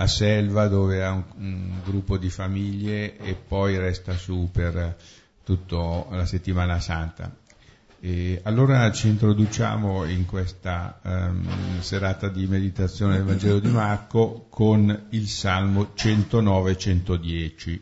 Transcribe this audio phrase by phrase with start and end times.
[0.00, 4.96] a Selva dove ha un, un gruppo di famiglie e poi resta su per
[5.42, 7.34] tutta la settimana santa.
[8.00, 15.06] E allora ci introduciamo in questa um, serata di meditazione del Vangelo di Marco con
[15.10, 17.80] il Salmo 109-110.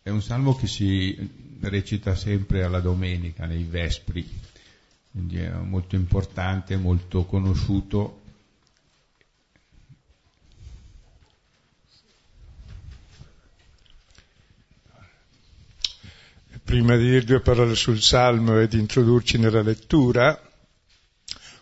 [0.00, 4.28] È un salmo che si recita sempre alla domenica, nei Vespri,
[5.10, 8.21] quindi è molto importante, molto conosciuto
[16.64, 20.40] prima di dire due parole sul Salmo e di introdurci nella lettura,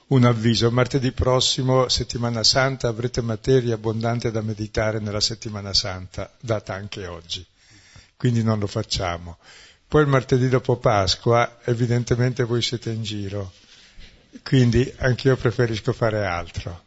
[0.08, 0.70] un avviso.
[0.70, 7.44] Martedì prossimo, settimana santa, avrete materia abbondante da meditare nella settimana santa, data anche oggi.
[8.16, 9.38] Quindi non lo facciamo.
[9.88, 13.52] Poi il martedì dopo Pasqua, evidentemente voi siete in giro.
[14.44, 16.84] Quindi anch'io preferisco fare altro.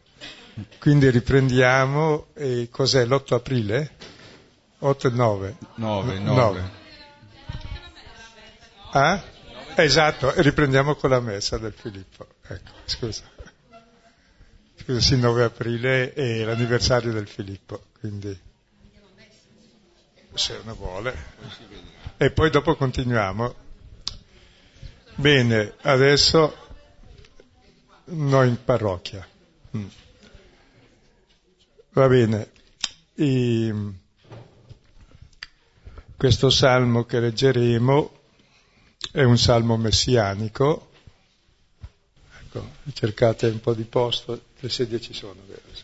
[0.80, 3.92] Quindi riprendiamo, e cos'è, l'8 aprile?
[4.80, 5.58] 8 e 9?
[5.76, 6.36] 9, 9.
[6.36, 6.83] 9.
[8.96, 9.20] Ah?
[9.76, 12.28] Esatto, riprendiamo con la messa del Filippo.
[12.44, 13.24] Ecco, scusa.
[14.76, 18.40] Scusa, sì, 9 aprile è l'anniversario del Filippo, quindi
[20.36, 21.16] se uno vuole.
[22.18, 23.56] E poi dopo continuiamo.
[25.16, 26.56] Bene, adesso
[28.06, 29.28] noi in parrocchia.
[29.76, 29.88] Mm.
[31.94, 32.52] Va bene.
[33.16, 33.74] E
[36.16, 38.22] questo salmo che leggeremo
[39.14, 40.90] è un salmo messianico.
[42.42, 45.62] Ecco, cercate un po' di posto, le sedie ci sono, vero?
[45.72, 45.84] Sì.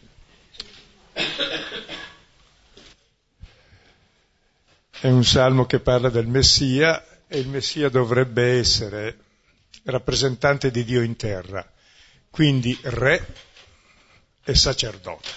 [5.02, 9.20] È un salmo che parla del Messia e il Messia dovrebbe essere
[9.84, 11.72] rappresentante di Dio in terra,
[12.32, 13.36] quindi re
[14.44, 15.30] e sacerdote,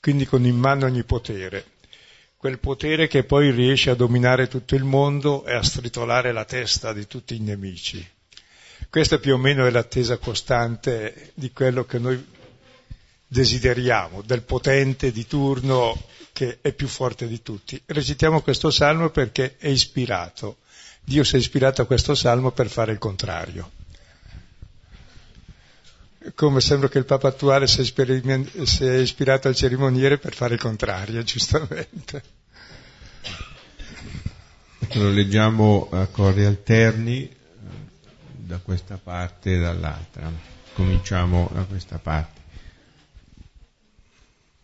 [0.00, 1.71] quindi con in mano ogni potere
[2.42, 6.92] quel potere che poi riesce a dominare tutto il mondo e a stritolare la testa
[6.92, 8.04] di tutti i nemici.
[8.90, 12.20] Questa più o meno è l'attesa costante di quello che noi
[13.28, 15.96] desideriamo, del potente di turno
[16.32, 17.80] che è più forte di tutti.
[17.86, 20.56] Recitiamo questo salmo perché è ispirato.
[21.04, 23.70] Dio si è ispirato a questo salmo per fare il contrario.
[26.34, 31.22] Come sembra che il Papa attuale si è ispirato al cerimoniere per fare il contrario,
[31.24, 32.40] giustamente.
[34.94, 37.34] Lo leggiamo a corri alterni eh,
[38.36, 40.30] da questa parte e dall'altra.
[40.74, 42.40] Cominciamo da questa parte.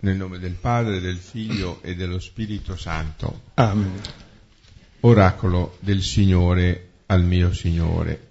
[0.01, 3.41] Nel nome del Padre, del Figlio e dello Spirito Santo.
[3.55, 4.01] Amen.
[5.01, 8.27] Oracolo del Signore al mio Signore.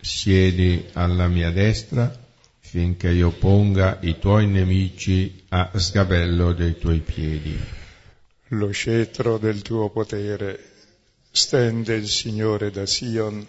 [0.00, 2.14] Siedi alla mia destra
[2.60, 7.58] finché io ponga i tuoi nemici a sgabello dei tuoi piedi.
[8.48, 10.67] Lo scettro del tuo potere
[11.38, 13.46] stende il Signore da Sion,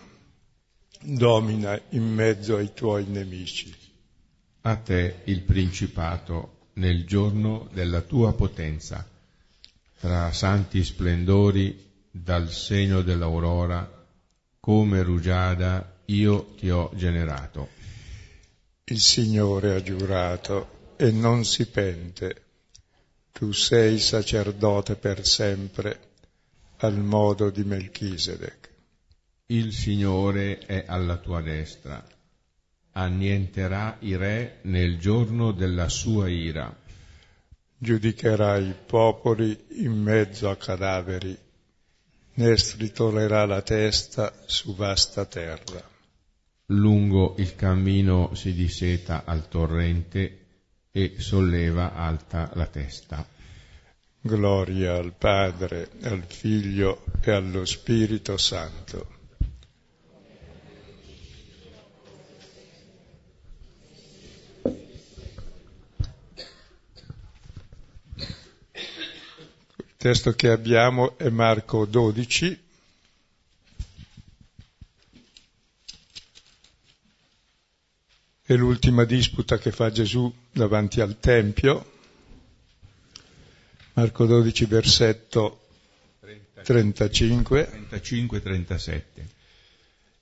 [1.01, 3.73] domina in mezzo ai tuoi nemici.
[4.61, 9.07] A te il principato nel giorno della tua potenza,
[9.99, 14.07] tra santi splendori dal segno dell'aurora,
[14.59, 17.77] come rugiada io ti ho generato
[18.91, 22.43] il Signore ha giurato e non si pente.
[23.31, 26.08] Tu sei sacerdote per sempre,
[26.79, 28.69] al modo di Melchisedec.
[29.47, 32.05] Il Signore è alla tua destra,
[32.91, 36.75] annienterà i re nel giorno della sua ira.
[37.77, 41.37] Giudicherà i popoli in mezzo a cadaveri,
[42.33, 45.97] ne stritolerà la testa su vasta terra
[46.71, 50.45] lungo il cammino si disseta al torrente
[50.91, 53.25] e solleva alta la testa.
[54.21, 59.17] Gloria al Padre, al Figlio e allo Spirito Santo.
[69.77, 72.63] Il testo che abbiamo è Marco 12,
[78.43, 81.98] è l'ultima disputa che fa Gesù davanti al Tempio.
[83.99, 85.67] Marco 12, versetto
[86.63, 87.87] 35.
[87.91, 89.01] 35-37.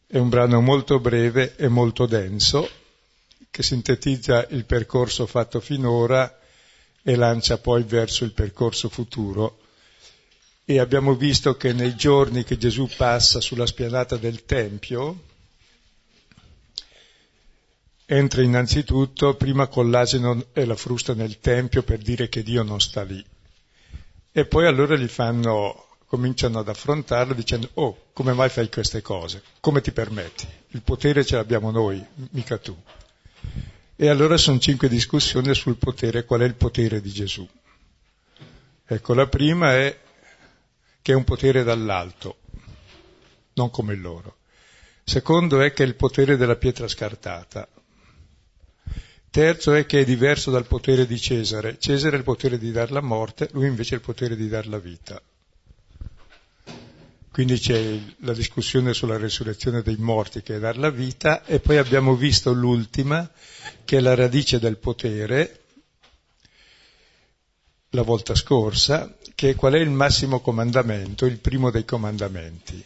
[0.07, 2.67] È un brano molto breve e molto denso
[3.51, 6.39] che sintetizza il percorso fatto finora
[7.03, 9.59] e lancia poi verso il percorso futuro.
[10.65, 15.21] E abbiamo visto che nei giorni che Gesù passa sulla spianata del Tempio,
[18.07, 22.81] entra innanzitutto prima con l'asino e la frusta nel tempio per dire che Dio non
[22.81, 23.23] sta lì.
[24.37, 29.41] E poi allora gli fanno, cominciano ad affrontarlo dicendo, oh, come mai fai queste cose?
[29.59, 30.47] Come ti permetti?
[30.73, 32.79] Il potere ce l'abbiamo noi, mica tu.
[33.95, 37.49] E allora sono cinque discussioni sul potere, qual è il potere di Gesù.
[38.85, 39.97] Ecco, la prima è
[41.01, 42.37] che è un potere dall'alto,
[43.53, 44.35] non come loro.
[45.03, 47.67] Secondo è che è il potere della pietra scartata.
[49.37, 51.77] Terzo è che è diverso dal potere di Cesare.
[51.77, 54.65] Cesare ha il potere di dar la morte, lui invece ha il potere di dar
[54.65, 55.21] la vita.
[57.31, 61.77] Quindi c'è la discussione sulla resurrezione dei morti che è dar la vita e poi
[61.77, 63.29] abbiamo visto l'ultima
[63.85, 65.59] che è la radice del potere,
[67.91, 72.83] la volta scorsa, che qual è il massimo comandamento, il primo dei comandamenti.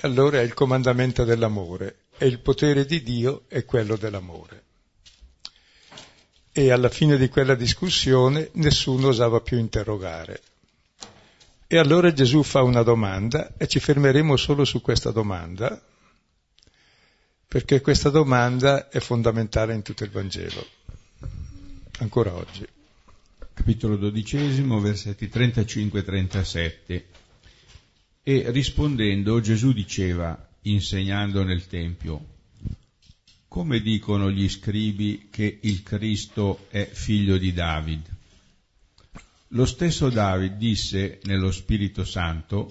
[0.00, 4.64] Allora è il comandamento dell'amore e il potere di Dio è quello dell'amore
[6.58, 10.40] e alla fine di quella discussione nessuno osava più interrogare.
[11.66, 15.78] E allora Gesù fa una domanda e ci fermeremo solo su questa domanda,
[17.46, 20.66] perché questa domanda è fondamentale in tutto il Vangelo,
[21.98, 22.66] ancora oggi.
[23.52, 27.02] Capitolo dodicesimo, versetti 35-37.
[28.22, 32.35] E rispondendo Gesù diceva, insegnando nel Tempio,
[33.56, 38.06] come dicono gli scribi che il Cristo è figlio di David?
[39.48, 42.70] Lo stesso David disse nello Spirito Santo,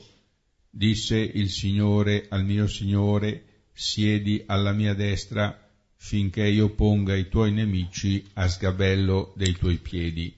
[0.70, 5.60] disse il Signore al mio Signore, siedi alla mia destra
[5.96, 10.32] finché io ponga i tuoi nemici a sgabello dei tuoi piedi.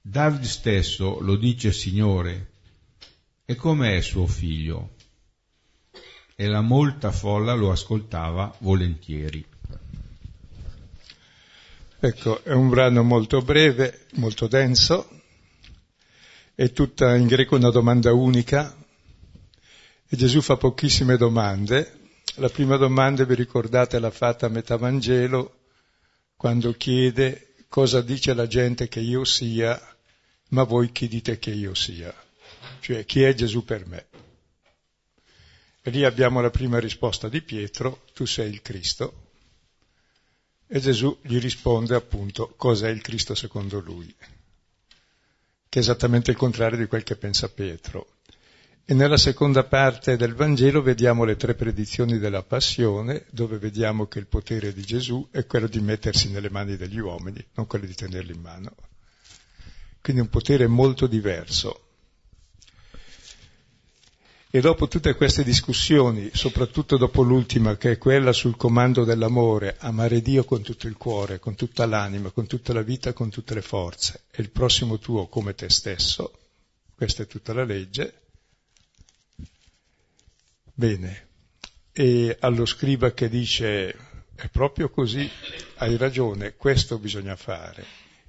[0.00, 2.52] David stesso lo dice Signore,
[3.44, 4.94] e com'è suo figlio?
[6.42, 9.46] E la molta folla lo ascoltava volentieri.
[12.00, 15.08] Ecco, è un brano molto breve, molto denso,
[16.52, 18.74] è tutta in greco una domanda unica
[20.08, 22.00] e Gesù fa pochissime domande.
[22.36, 25.60] La prima domanda, vi ricordate, l'ha fatta a metà Vangelo,
[26.34, 29.80] quando chiede cosa dice la gente che io sia,
[30.48, 32.12] ma voi chi dite che io sia?
[32.80, 34.06] Cioè, chi è Gesù per me?
[35.84, 39.30] E lì abbiamo la prima risposta di Pietro, tu sei il Cristo.
[40.68, 44.14] E Gesù gli risponde appunto cos'è il Cristo secondo lui,
[45.68, 48.18] che è esattamente il contrario di quel che pensa Pietro.
[48.84, 54.20] E nella seconda parte del Vangelo vediamo le tre predizioni della passione, dove vediamo che
[54.20, 57.94] il potere di Gesù è quello di mettersi nelle mani degli uomini, non quello di
[57.94, 58.72] tenerli in mano.
[60.00, 61.81] Quindi un potere molto diverso.
[64.54, 70.20] E dopo tutte queste discussioni, soprattutto dopo l'ultima, che è quella sul comando dell'amore, amare
[70.20, 73.62] Dio con tutto il cuore, con tutta l'anima, con tutta la vita, con tutte le
[73.62, 76.38] forze, e il prossimo tuo come te stesso,
[76.94, 78.12] questa è tutta la legge.
[80.74, 81.28] Bene,
[81.90, 83.96] e allo scriba che dice
[84.34, 85.26] è proprio così,
[85.76, 87.86] hai ragione, questo bisogna fare.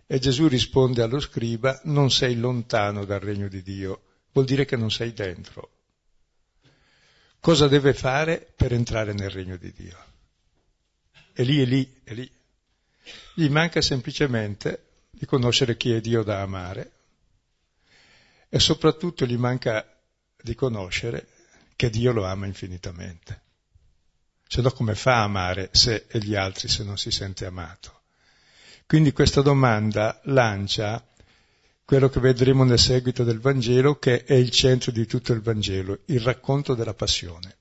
[0.08, 4.78] E Gesù risponde allo scriba, non sei lontano dal regno di Dio, vuol dire che
[4.78, 5.73] non sei dentro
[7.44, 9.98] cosa deve fare per entrare nel regno di Dio.
[11.34, 12.31] È lì, è lì, è lì.
[13.34, 16.92] Gli manca semplicemente di conoscere chi è Dio da amare
[18.47, 19.85] e soprattutto gli manca
[20.42, 21.28] di conoscere
[21.76, 23.42] che Dio lo ama infinitamente.
[24.47, 28.04] Se no come fa a amare se e gli altri se non si sente amato?
[28.85, 31.06] Quindi questa domanda lancia
[31.85, 35.99] quello che vedremo nel seguito del Vangelo, che è il centro di tutto il Vangelo,
[36.06, 37.57] il racconto della passione,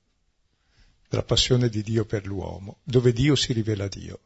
[1.08, 4.20] della passione di Dio per l'uomo, dove Dio si rivela a Dio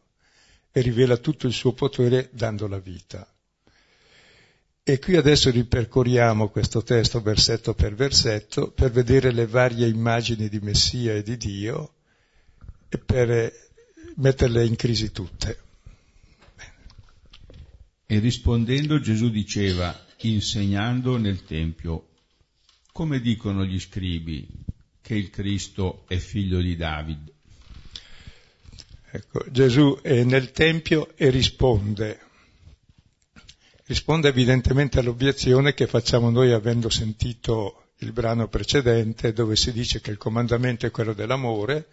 [0.71, 3.27] e rivela tutto il suo potere dando la vita.
[4.89, 10.61] E qui adesso ripercorriamo questo testo versetto per versetto per vedere le varie immagini di
[10.61, 11.95] Messia e di Dio
[12.89, 13.53] e per
[14.17, 15.66] metterle in crisi tutte.
[18.07, 22.09] E rispondendo Gesù diceva, insegnando nel Tempio,
[22.93, 24.49] come dicono gli scribi
[25.03, 27.33] che il Cristo è figlio di David?
[29.11, 32.21] Ecco, Gesù è nel Tempio e risponde.
[33.87, 40.11] Risponde evidentemente all'obiezione che facciamo noi avendo sentito il brano precedente dove si dice che
[40.11, 41.87] il comandamento è quello dell'amore.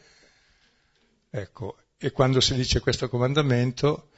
[1.30, 4.10] Ecco, e quando si dice questo comandamento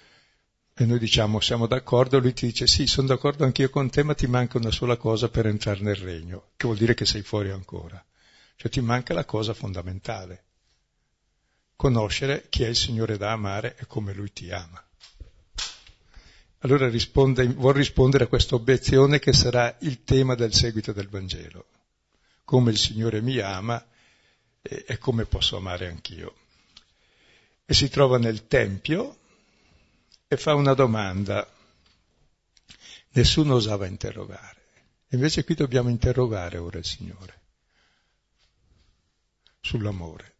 [0.77, 4.13] e noi diciamo siamo d'accordo, lui ti dice sì, sono d'accordo anch'io con te, ma
[4.13, 7.49] ti manca una sola cosa per entrare nel regno, che vuol dire che sei fuori
[7.49, 8.03] ancora.
[8.57, 10.43] Cioè ti manca la cosa fondamentale,
[11.77, 14.83] conoscere chi è il Signore da amare e come Lui ti ama.
[16.59, 21.67] Allora risponde, vuol rispondere a questa obiezione che sarà il tema del seguito del Vangelo.
[22.43, 23.81] Come il Signore mi ama
[24.61, 26.35] e, e come posso amare anch'io.
[27.65, 29.19] E si trova nel Tempio
[30.35, 31.49] e fa una domanda.
[33.11, 34.63] Nessuno osava interrogare.
[35.09, 37.41] Invece qui dobbiamo interrogare ora il Signore
[39.61, 40.33] sull'amore.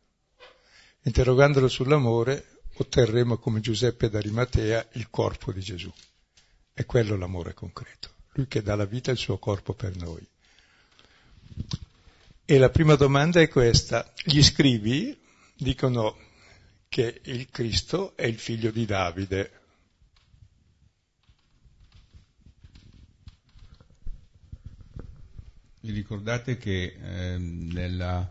[1.03, 5.91] Interrogandolo sull'amore otterremo come Giuseppe d'Arimatea il corpo di Gesù.
[6.73, 10.27] È quello l'amore concreto, lui che dà la vita al suo corpo per noi.
[12.43, 14.11] E la prima domanda è questa.
[14.23, 15.17] Gli scrivi
[15.55, 16.17] dicono
[16.89, 19.61] che il Cristo è il figlio di Davide.
[25.85, 28.27] Vi ricordate che eh, nella,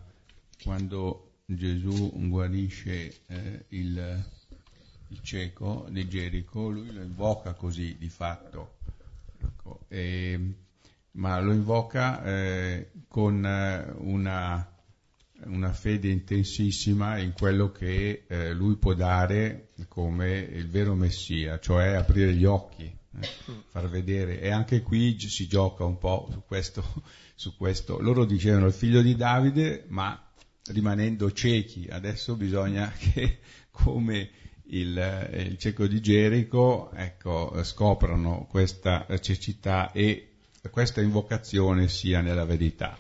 [0.61, 4.25] quando Gesù guarisce eh, il,
[5.07, 8.79] il cieco di Gerico, lui lo invoca così di fatto,
[9.41, 10.55] ecco, e,
[11.13, 14.77] ma lo invoca eh, con eh, una,
[15.45, 21.93] una, fede intensissima in quello che eh, lui può dare come il vero Messia, cioè
[21.93, 22.93] aprire gli occhi,
[23.69, 24.41] far vedere.
[24.41, 26.85] E anche qui si gioca un po' su questo,
[27.35, 28.01] su questo.
[28.01, 30.19] Loro dicevano il figlio di Davide, ma
[30.67, 33.39] rimanendo ciechi, adesso bisogna che
[33.71, 34.31] come
[34.69, 40.31] il, eh, il cieco di Gerico ecco, scoprano questa cecità e
[40.71, 42.97] questa invocazione sia nella verità.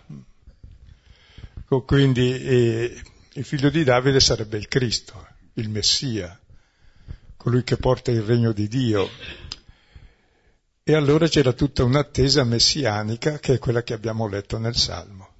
[1.56, 3.02] Ecco, quindi eh,
[3.32, 6.38] il figlio di Davide sarebbe il Cristo, il Messia,
[7.36, 9.08] colui che porta il regno di Dio.
[10.86, 15.32] E allora c'era tutta un'attesa messianica che è quella che abbiamo letto nel Salmo.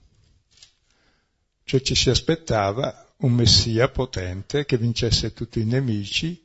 [1.64, 6.42] Cioè ci si aspettava un messia potente che vincesse tutti i nemici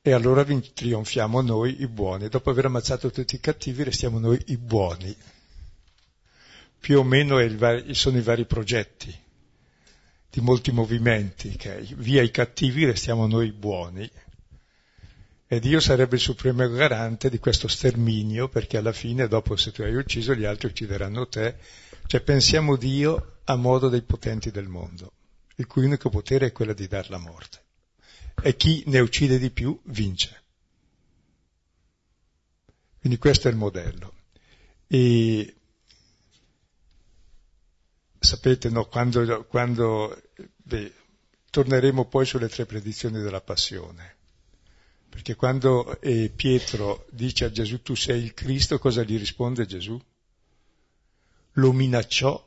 [0.00, 2.28] e allora trionfiamo noi i buoni.
[2.28, 5.14] Dopo aver ammazzato tutti i cattivi restiamo noi i buoni.
[6.78, 9.12] Più o meno il, sono i vari progetti
[10.30, 11.50] di molti movimenti.
[11.54, 11.92] Okay?
[11.96, 14.08] Via i cattivi restiamo noi buoni.
[15.48, 19.82] E Dio sarebbe il supremo garante di questo sterminio, perché alla fine, dopo se tu
[19.82, 21.56] hai ucciso, gli altri uccideranno te.
[22.06, 25.12] Cioè pensiamo Dio a modo dei potenti del mondo
[25.56, 27.64] il cui unico potere è quello di dar la morte.
[28.42, 30.42] E chi ne uccide di più vince.
[33.00, 34.14] Quindi questo è il modello.
[34.86, 35.56] E
[38.18, 40.22] sapete, no, quando, quando
[40.56, 40.92] beh,
[41.50, 44.15] torneremo poi sulle tre predizioni della passione.
[45.16, 49.98] Perché quando eh, Pietro dice a Gesù tu sei il Cristo, cosa gli risponde Gesù?
[51.52, 52.46] Lo minacciò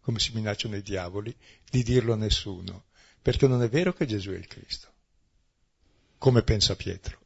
[0.00, 1.34] come si minacciano i diavoli,
[1.68, 2.84] di dirlo a nessuno,
[3.20, 4.92] perché non è vero che Gesù è il Cristo,
[6.18, 7.18] come pensa Pietro.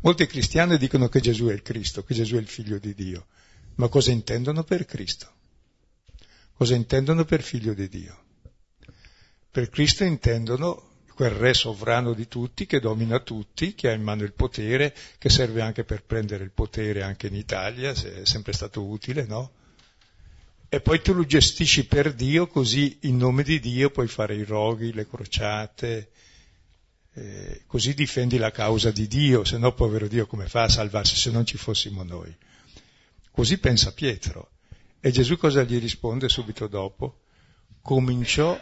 [0.00, 3.28] Molti cristiani dicono che Gesù è il Cristo, che Gesù è il figlio di Dio,
[3.76, 5.32] ma cosa intendono per Cristo?
[6.52, 8.24] Cosa intendono per figlio di Dio?
[9.50, 14.22] Per Cristo intendono quel re sovrano di tutti, che domina tutti, che ha in mano
[14.24, 18.82] il potere, che serve anche per prendere il potere anche in Italia, è sempre stato
[18.82, 19.50] utile, no?
[20.74, 24.42] e poi tu lo gestisci per Dio, così in nome di Dio puoi fare i
[24.42, 26.10] roghi, le crociate,
[27.12, 31.14] eh, così difendi la causa di Dio, se no povero Dio come fa a salvarsi
[31.14, 32.34] se non ci fossimo noi?
[33.30, 34.50] Così pensa Pietro.
[34.98, 37.20] E Gesù cosa gli risponde subito dopo?
[37.80, 38.60] Cominciò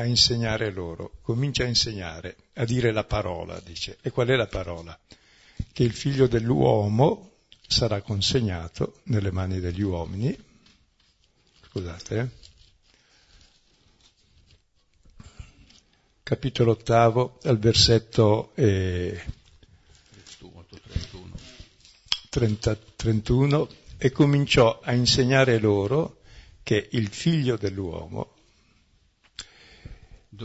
[0.00, 3.98] a insegnare loro, comincia a insegnare, a dire la parola, dice.
[4.02, 4.98] E qual è la parola?
[5.72, 7.30] Che il figlio dell'uomo,
[7.66, 10.36] sarà consegnato nelle mani degli uomini.
[11.68, 12.18] Scusate.
[12.18, 12.28] Eh.
[16.22, 19.22] Capitolo ottavo, al versetto eh,
[22.28, 26.20] 30, 31, e cominciò a insegnare loro
[26.62, 28.34] che il figlio dell'uomo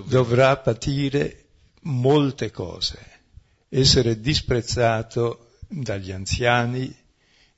[0.03, 1.43] dovrà patire
[1.81, 2.97] molte cose,
[3.69, 6.93] essere disprezzato dagli anziani,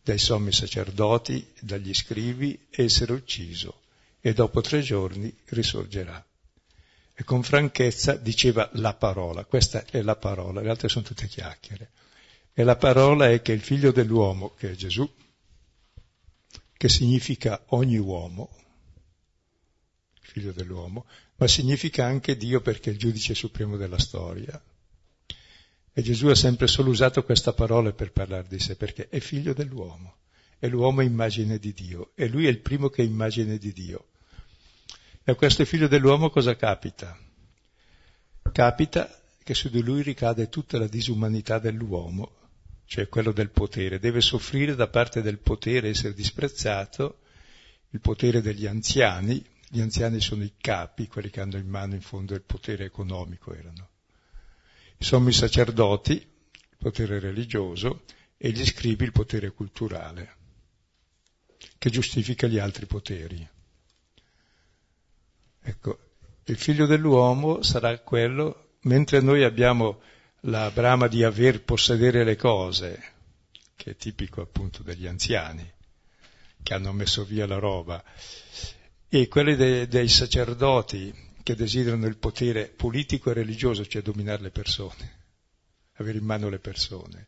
[0.03, 3.81] dai sommi sacerdoti, dagli scrivi, essere ucciso
[4.21, 6.23] e dopo tre giorni risorgerà.
[7.13, 11.91] E con franchezza diceva la parola, questa è la parola, le altre sono tutte chiacchiere.
[12.53, 15.09] E la parola è che il figlio dell'uomo, che è Gesù,
[16.73, 18.49] che significa ogni uomo,
[20.19, 21.05] figlio dell'uomo,
[21.37, 24.61] ma significa anche Dio perché è il giudice supremo della storia,
[25.93, 29.53] e Gesù ha sempre solo usato questa parola per parlare di sé, perché è figlio
[29.53, 30.17] dell'uomo,
[30.59, 33.73] e l'uomo è immagine di Dio, e lui è il primo che è immagine di
[33.73, 34.09] Dio.
[35.23, 37.17] E a questo figlio dell'uomo cosa capita?
[38.51, 42.31] Capita che su di lui ricade tutta la disumanità dell'uomo,
[42.85, 43.99] cioè quello del potere.
[43.99, 47.19] Deve soffrire da parte del potere, essere disprezzato,
[47.91, 49.43] il potere degli anziani.
[49.69, 53.53] Gli anziani sono i capi, quelli che hanno in mano in fondo il potere economico
[53.53, 53.89] erano.
[54.97, 58.03] I sommi sacerdoti, il potere religioso,
[58.37, 60.35] e gli scribi il potere culturale,
[61.77, 63.47] che giustifica gli altri poteri.
[65.61, 65.99] Ecco,
[66.45, 70.01] il figlio dell'uomo sarà quello, mentre noi abbiamo
[70.41, 73.13] la brama di aver possedere le cose,
[73.75, 75.69] che è tipico appunto degli anziani,
[76.63, 78.01] che hanno messo via la roba,
[79.09, 84.51] e quelli dei, dei sacerdoti che desiderano il potere politico e religioso, cioè dominare le
[84.51, 85.15] persone,
[85.93, 87.27] avere in mano le persone.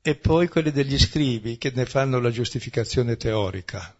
[0.00, 3.94] E poi quelli degli scribi che ne fanno la giustificazione teorica.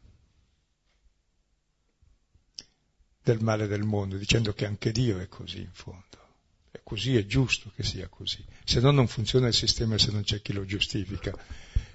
[3.28, 6.02] del male del mondo, dicendo che anche Dio è così in fondo.
[6.70, 8.42] È così, è giusto che sia così.
[8.64, 11.36] Se no non funziona il sistema se non c'è chi lo giustifica.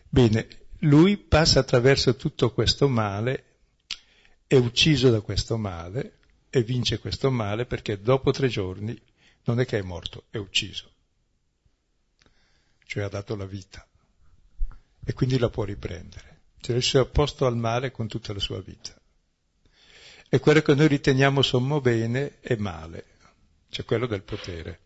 [0.07, 0.47] Bene,
[0.79, 3.52] lui passa attraverso tutto questo male,
[4.53, 6.19] è ucciso da questo male
[6.49, 8.99] e vince questo male perché dopo tre giorni
[9.45, 10.91] non è che è morto, è ucciso.
[12.85, 13.87] Cioè ha dato la vita.
[15.05, 16.41] E quindi la può riprendere.
[16.59, 18.93] Cioè si è opposto al male con tutta la sua vita
[20.33, 23.05] e quello che noi riteniamo sommo bene è male,
[23.69, 24.79] cioè quello del potere.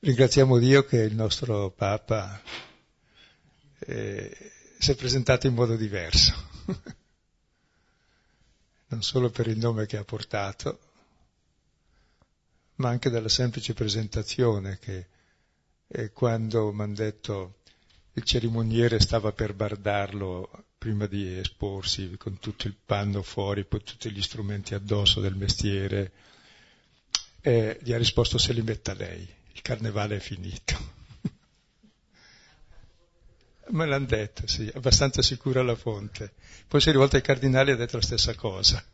[0.00, 2.42] Ringraziamo Dio che il nostro Papa
[3.78, 6.34] eh, si è presentato in modo diverso,
[8.88, 10.78] non solo per il nome che ha portato,
[12.76, 15.06] ma anche dalla semplice presentazione che
[15.88, 17.54] eh, quando mi hanno detto
[18.12, 24.10] il cerimoniere stava per bardarlo prima di esporsi con tutto il panno fuori, poi tutti
[24.10, 26.12] gli strumenti addosso del mestiere,
[27.40, 31.04] e gli ha risposto se li metta lei, il carnevale è finito.
[33.68, 36.32] Me l'hanno detto, sì, abbastanza sicura la fonte.
[36.68, 38.84] Poi si è rivolto ai cardinali e ha detto la stessa cosa.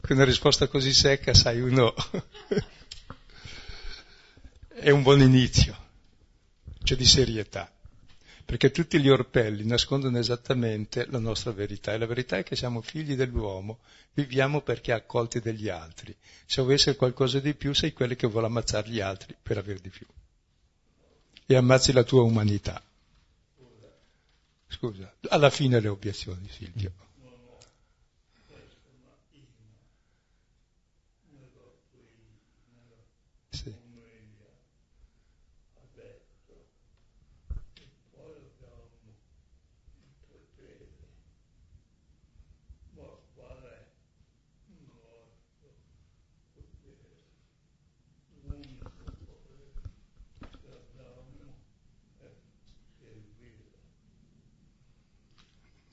[0.00, 1.94] Con una risposta così secca, sai, uno
[4.68, 5.76] è un buon inizio,
[6.82, 7.70] cioè di serietà
[8.50, 12.80] perché tutti gli orpelli nascondono esattamente la nostra verità e la verità è che siamo
[12.80, 13.78] figli dell'uomo,
[14.12, 16.12] viviamo perché accolti degli altri.
[16.46, 19.88] Se essere qualcosa di più sei quelli che vuole ammazzare gli altri per avere di
[19.88, 20.04] più.
[21.46, 22.82] E ammazzi la tua umanità.
[24.70, 26.92] Scusa, alla fine le obiezioni Silvio.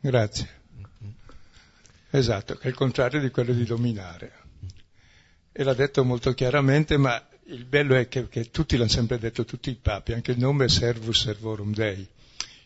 [0.08, 0.48] Grazie.
[2.12, 4.32] Esatto, che è il contrario di quello di dominare.
[5.52, 9.44] E l'ha detto molto chiaramente, ma il bello è che, che tutti l'hanno sempre detto,
[9.44, 12.08] tutti i papi, anche il nome è Servus Servorum Dei.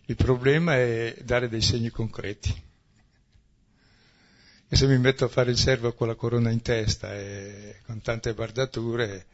[0.06, 2.54] Il problema è dare dei segni concreti.
[4.68, 8.04] E se mi metto a fare il servo con la corona in testa e con
[8.04, 9.26] tante bardature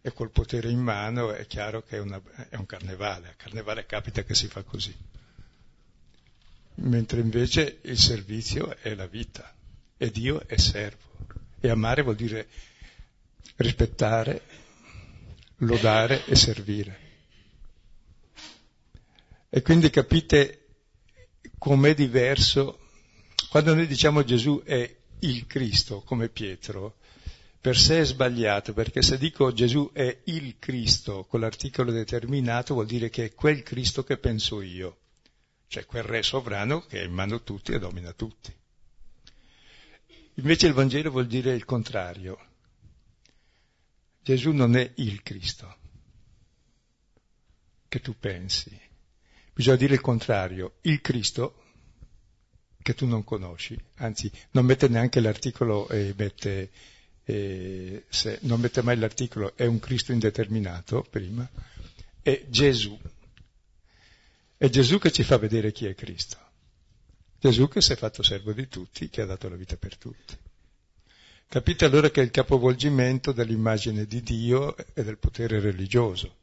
[0.00, 3.30] e col potere in mano, è chiaro che è, una, è un carnevale.
[3.30, 4.94] A carnevale capita che si fa così
[6.76, 9.54] mentre invece il servizio è la vita
[9.96, 11.04] e Dio è servo.
[11.60, 12.48] E amare vuol dire
[13.56, 14.42] rispettare,
[15.58, 17.04] lodare e servire.
[19.48, 20.66] E quindi capite
[21.58, 22.80] com'è diverso
[23.48, 26.96] quando noi diciamo Gesù è il Cristo, come Pietro,
[27.58, 32.86] per sé è sbagliato, perché se dico Gesù è il Cristo con l'articolo determinato vuol
[32.86, 34.98] dire che è quel Cristo che penso io
[35.68, 38.54] cioè quel re sovrano che è in mano a tutti e domina tutti.
[40.34, 42.38] Invece il Vangelo vuol dire il contrario.
[44.22, 45.76] Gesù non è il Cristo
[47.88, 48.78] che tu pensi.
[49.54, 51.62] Bisogna dire il contrario, il Cristo
[52.82, 56.70] che tu non conosci, anzi non mette neanche l'articolo e mette,
[57.24, 61.48] eh, se, non mette mai l'articolo, è un Cristo indeterminato prima,
[62.22, 62.96] è Gesù
[64.56, 66.36] è Gesù che ci fa vedere chi è Cristo.
[67.38, 70.36] Gesù che si è fatto servo di tutti, che ha dato la vita per tutti.
[71.48, 76.38] Capite allora che è il capovolgimento dell'immagine di Dio e del potere religioso.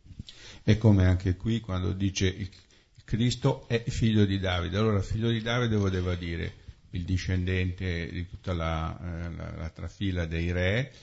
[0.64, 2.50] È come anche qui quando dice
[3.04, 4.78] Cristo è figlio di Davide.
[4.78, 10.26] Allora figlio di Davide voleva dire il discendente di tutta la, eh, la, la trafila
[10.26, 10.94] dei re,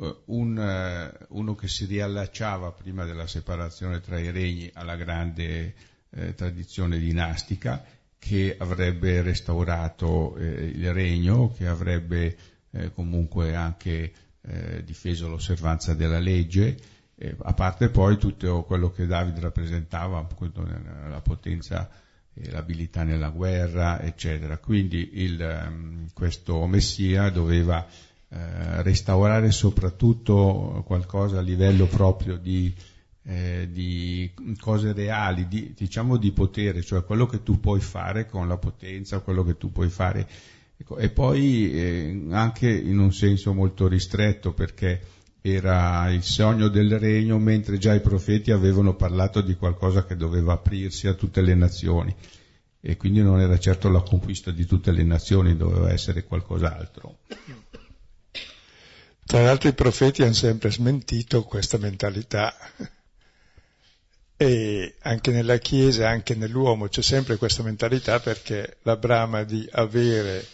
[0.00, 5.74] eh, un, eh, uno che si riallacciava prima della separazione tra i regni alla grande
[6.14, 7.84] eh, tradizione dinastica,
[8.18, 12.36] che avrebbe restaurato eh, il regno, che avrebbe
[12.70, 14.12] eh, comunque anche
[14.84, 16.76] difeso l'osservanza della legge,
[17.44, 20.28] a parte poi tutto quello che Davide rappresentava,
[21.08, 21.88] la potenza
[22.50, 24.58] l'abilità nella guerra, eccetera.
[24.58, 27.86] Quindi il, ehm, questo Messia doveva
[28.28, 32.74] eh, restaurare soprattutto qualcosa a livello proprio di,
[33.26, 38.46] eh, di cose reali, di, diciamo di potere, cioè quello che tu puoi fare con
[38.48, 40.28] la potenza, quello che tu puoi fare.
[40.76, 45.00] Ecco, e poi eh, anche in un senso molto ristretto perché
[45.40, 50.54] era il sogno del regno, mentre già i profeti avevano parlato di qualcosa che doveva
[50.54, 52.14] aprirsi a tutte le nazioni.
[52.80, 57.18] E quindi non era certo la conquista di tutte le nazioni, doveva essere qualcos'altro.
[59.24, 62.54] Tra l'altro i profeti hanno sempre smentito questa mentalità.
[64.36, 70.44] E anche nella Chiesa, anche nell'uomo c'è sempre questa mentalità perché la brama di avere,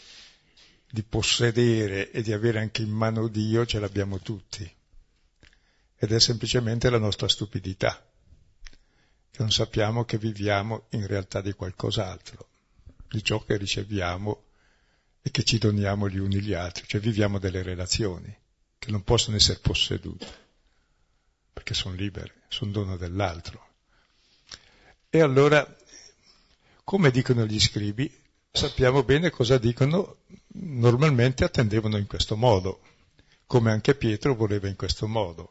[0.90, 4.70] di possedere e di avere anche in mano Dio ce l'abbiamo tutti
[6.02, 8.02] ed è semplicemente la nostra stupidità,
[9.30, 12.48] che non sappiamo che viviamo in realtà di qualcos'altro,
[13.06, 14.44] di ciò che riceviamo
[15.20, 18.34] e che ci doniamo gli uni gli altri, cioè viviamo delle relazioni
[18.78, 20.26] che non possono essere possedute,
[21.52, 23.69] perché sono libere, sono dono dell'altro.
[25.12, 25.66] E allora,
[26.84, 28.08] come dicono gli scribi,
[28.52, 30.18] sappiamo bene cosa dicono,
[30.52, 32.80] normalmente attendevano in questo modo,
[33.44, 35.50] come anche Pietro voleva in questo modo.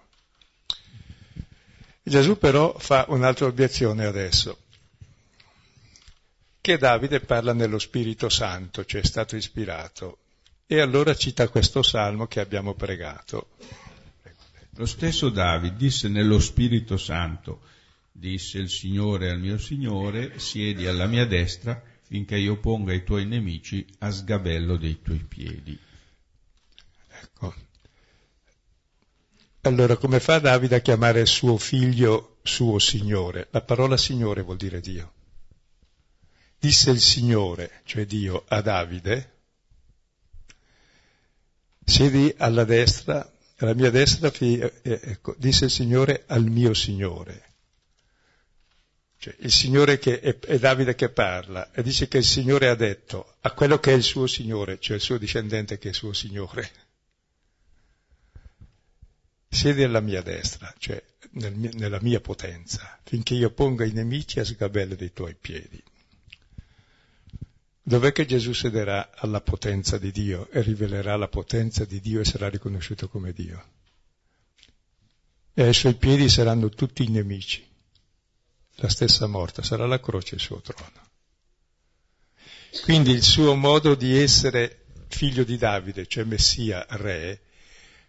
[2.02, 4.60] Gesù però fa un'altra obiezione adesso,
[6.62, 10.20] che Davide parla nello Spirito Santo, cioè è stato ispirato,
[10.68, 13.50] e allora cita questo salmo che abbiamo pregato.
[14.76, 17.60] Lo stesso Davide disse nello Spirito Santo,
[18.20, 23.26] disse il Signore al mio Signore, siedi alla mia destra finché io ponga i tuoi
[23.26, 25.80] nemici a sgabello dei tuoi piedi.
[27.22, 27.54] Ecco,
[29.62, 33.48] allora, come fa Davide a chiamare suo figlio suo Signore?
[33.52, 35.14] La parola Signore vuol dire Dio.
[36.58, 39.38] Disse il Signore, cioè Dio, a Davide,
[41.86, 47.49] siedi alla destra, alla mia destra, eh, ecco, disse il Signore al mio Signore.
[49.20, 52.76] Cioè, il Signore che è, è, Davide che parla e dice che il Signore ha
[52.76, 55.96] detto a quello che è il suo Signore, cioè il suo discendente che è il
[55.96, 56.72] suo Signore
[59.50, 64.46] siedi alla mia destra, cioè nel, nella mia potenza, finché io ponga i nemici a
[64.46, 65.82] sgabello dei tuoi piedi.
[67.82, 72.26] Dov'è che Gesù sederà alla potenza di Dio e rivelerà la potenza di Dio e
[72.26, 73.66] sarà riconosciuto come Dio?
[75.56, 77.68] E ai suoi piedi saranno tutti i nemici.
[78.82, 81.08] La stessa morte sarà la croce il suo trono.
[82.84, 87.42] Quindi il suo modo di essere figlio di Davide, cioè Messia, re,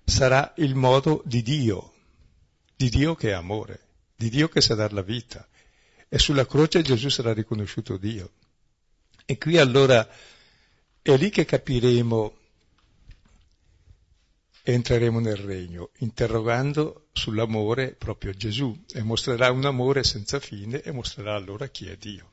[0.04, 1.94] sarà il modo di Dio,
[2.76, 3.80] di Dio che è amore,
[4.14, 5.46] di Dio che sa dar la vita.
[6.08, 8.30] E sulla croce Gesù sarà riconosciuto Dio.
[9.24, 10.08] E qui allora
[11.02, 12.36] è lì che capiremo
[14.72, 21.34] entreremo nel regno, interrogando sull'amore proprio Gesù e mostrerà un amore senza fine e mostrerà
[21.34, 22.30] allora chi è Dio.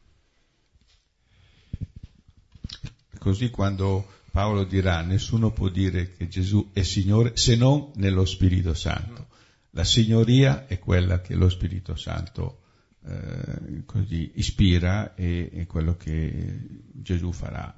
[3.17, 8.73] Così quando Paolo dirà nessuno può dire che Gesù è Signore se non nello Spirito
[8.73, 9.27] Santo.
[9.71, 12.61] La signoria è quella che lo Spirito Santo
[13.05, 16.59] eh, così ispira e è quello che
[16.93, 17.73] Gesù farà.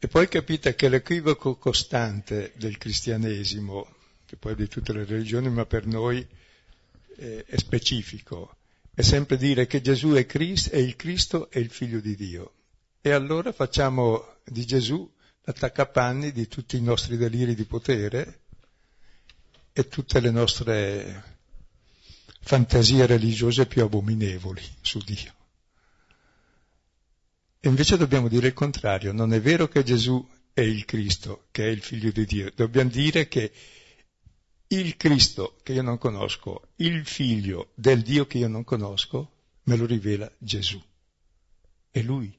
[0.00, 5.50] E poi capite che l'equivoco costante del cristianesimo, che poi è di tutte le religioni,
[5.50, 6.24] ma per noi
[7.16, 8.58] è, è specifico,
[8.94, 12.52] è sempre dire che Gesù è, Cristo, è il Cristo e il Figlio di Dio.
[13.00, 15.10] E allora facciamo di Gesù
[15.44, 18.40] attaccapanni di tutti i nostri deliri di potere
[19.72, 21.38] e tutte le nostre
[22.40, 25.37] fantasie religiose più abominevoli su Dio.
[27.60, 31.64] E invece dobbiamo dire il contrario, non è vero che Gesù è il Cristo, che
[31.64, 33.52] è il figlio di Dio, dobbiamo dire che
[34.68, 39.32] il Cristo che io non conosco, il figlio del Dio che io non conosco,
[39.64, 40.80] me lo rivela Gesù.
[41.90, 42.36] È Lui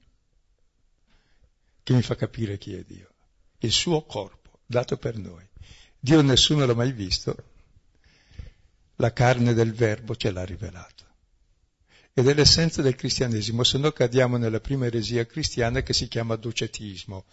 [1.83, 3.09] che mi fa capire chi è Dio.
[3.59, 5.45] Il suo corpo, dato per noi.
[5.99, 7.35] Dio nessuno l'ha mai visto,
[8.97, 10.98] la carne del verbo ce l'ha rivelato.
[12.13, 16.35] Ed è l'essenza del cristianesimo, se no cadiamo nella prima eresia cristiana che si chiama
[16.35, 17.25] docetismo.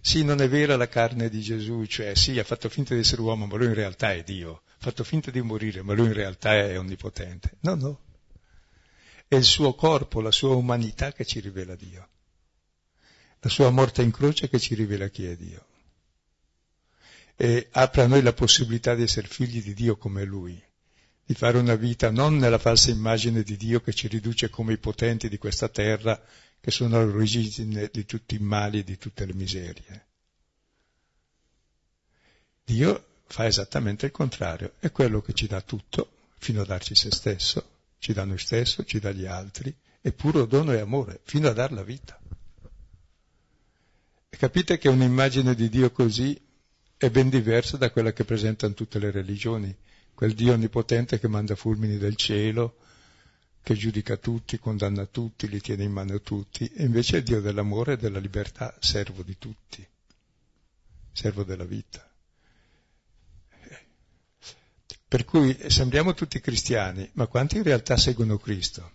[0.00, 3.20] Sì, non è vera la carne di Gesù, cioè sì, ha fatto finta di essere
[3.20, 6.12] uomo, ma lui in realtà è Dio, ha fatto finta di morire, ma lui in
[6.12, 7.56] realtà è onnipotente.
[7.60, 8.00] No, no.
[9.26, 12.08] È il suo corpo, la sua umanità che ci rivela Dio.
[13.40, 15.66] La sua morte in croce che ci rivela chi è Dio.
[17.36, 20.60] E apre a noi la possibilità di essere figli di Dio come Lui
[21.28, 24.78] di fare una vita non nella falsa immagine di Dio che ci riduce come i
[24.78, 26.18] potenti di questa terra,
[26.58, 30.06] che sono all'origine di tutti i mali e di tutte le miserie.
[32.64, 37.10] Dio fa esattamente il contrario, è quello che ci dà tutto, fino a darci se
[37.10, 41.48] stesso, ci dà noi stesso, ci dà gli altri, è puro dono e amore, fino
[41.48, 42.18] a dar la vita.
[44.30, 46.40] E capite che un'immagine di Dio così
[46.96, 49.76] è ben diversa da quella che presentano tutte le religioni
[50.18, 52.78] quel Dio onnipotente che manda fulmini del cielo,
[53.62, 57.40] che giudica tutti, condanna tutti, li tiene in mano tutti, e invece è il Dio
[57.40, 59.86] dell'amore e della libertà, servo di tutti,
[61.12, 62.04] servo della vita.
[65.06, 68.90] Per cui sembriamo tutti cristiani, ma quanti in realtà seguono Cristo?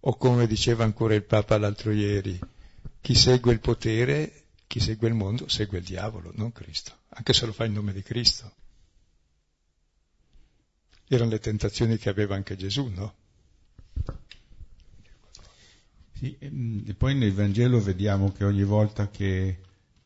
[0.00, 2.36] O come diceva ancora il Papa l'altro ieri,
[3.00, 7.46] chi segue il potere, chi segue il mondo, segue il diavolo, non Cristo, anche se
[7.46, 8.62] lo fa in nome di Cristo.
[11.14, 13.14] Erano le tentazioni che aveva anche Gesù, no?
[16.12, 19.58] Sì, mm, e poi nel Vangelo vediamo che ogni volta che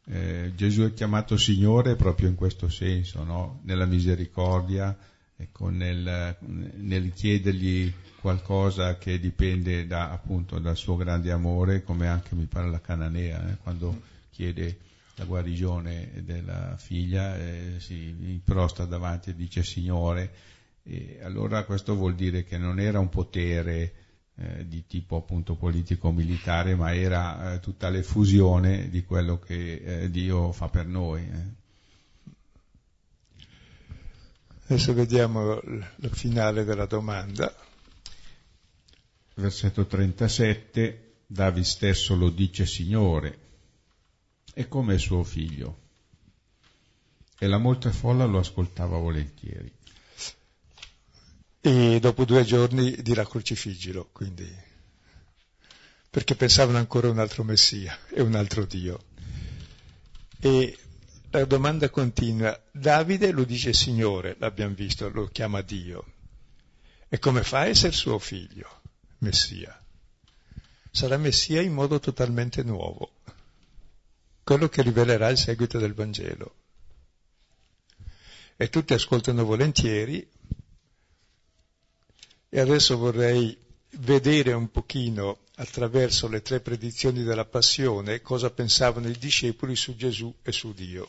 [0.05, 3.61] eh, Gesù è chiamato Signore proprio in questo senso, no?
[3.64, 4.97] nella misericordia,
[5.37, 6.37] ecco, nel,
[6.77, 12.68] nel, chiedergli qualcosa che dipende da, appunto dal suo grande amore, come anche mi pare
[12.68, 14.79] la Cananea, eh, quando chiede
[15.14, 20.33] la guarigione della figlia, eh, si prosta davanti e dice Signore,
[20.90, 23.92] e allora questo vuol dire che non era un potere
[24.37, 30.51] eh, di tipo appunto politico-militare, ma era eh, tutta l'effusione di quello che eh, Dio
[30.53, 31.29] fa per noi.
[31.29, 31.57] Eh.
[34.64, 37.55] Adesso vediamo il finale della domanda.
[39.35, 43.38] Versetto 37, David stesso lo dice Signore,
[44.55, 45.81] è come suo figlio.
[47.38, 49.78] E la molta folla lo ascoltava volentieri
[51.68, 54.50] e dopo due giorni dirà crocifiggilo, quindi,
[56.09, 59.04] perché pensavano ancora a un altro Messia e un altro Dio.
[60.40, 60.78] E
[61.28, 66.07] la domanda continua, Davide lo dice Signore, l'abbiamo visto, lo chiama Dio.
[67.07, 68.81] E come fa a essere suo figlio,
[69.18, 69.78] Messia?
[70.90, 73.12] Sarà Messia in modo totalmente nuovo,
[74.42, 76.54] quello che rivelerà il seguito del Vangelo.
[78.57, 80.26] E tutti ascoltano volentieri,
[82.51, 83.57] e adesso vorrei
[83.93, 90.33] vedere un pochino attraverso le tre predizioni della passione cosa pensavano i discepoli su Gesù
[90.43, 91.09] e su Dio.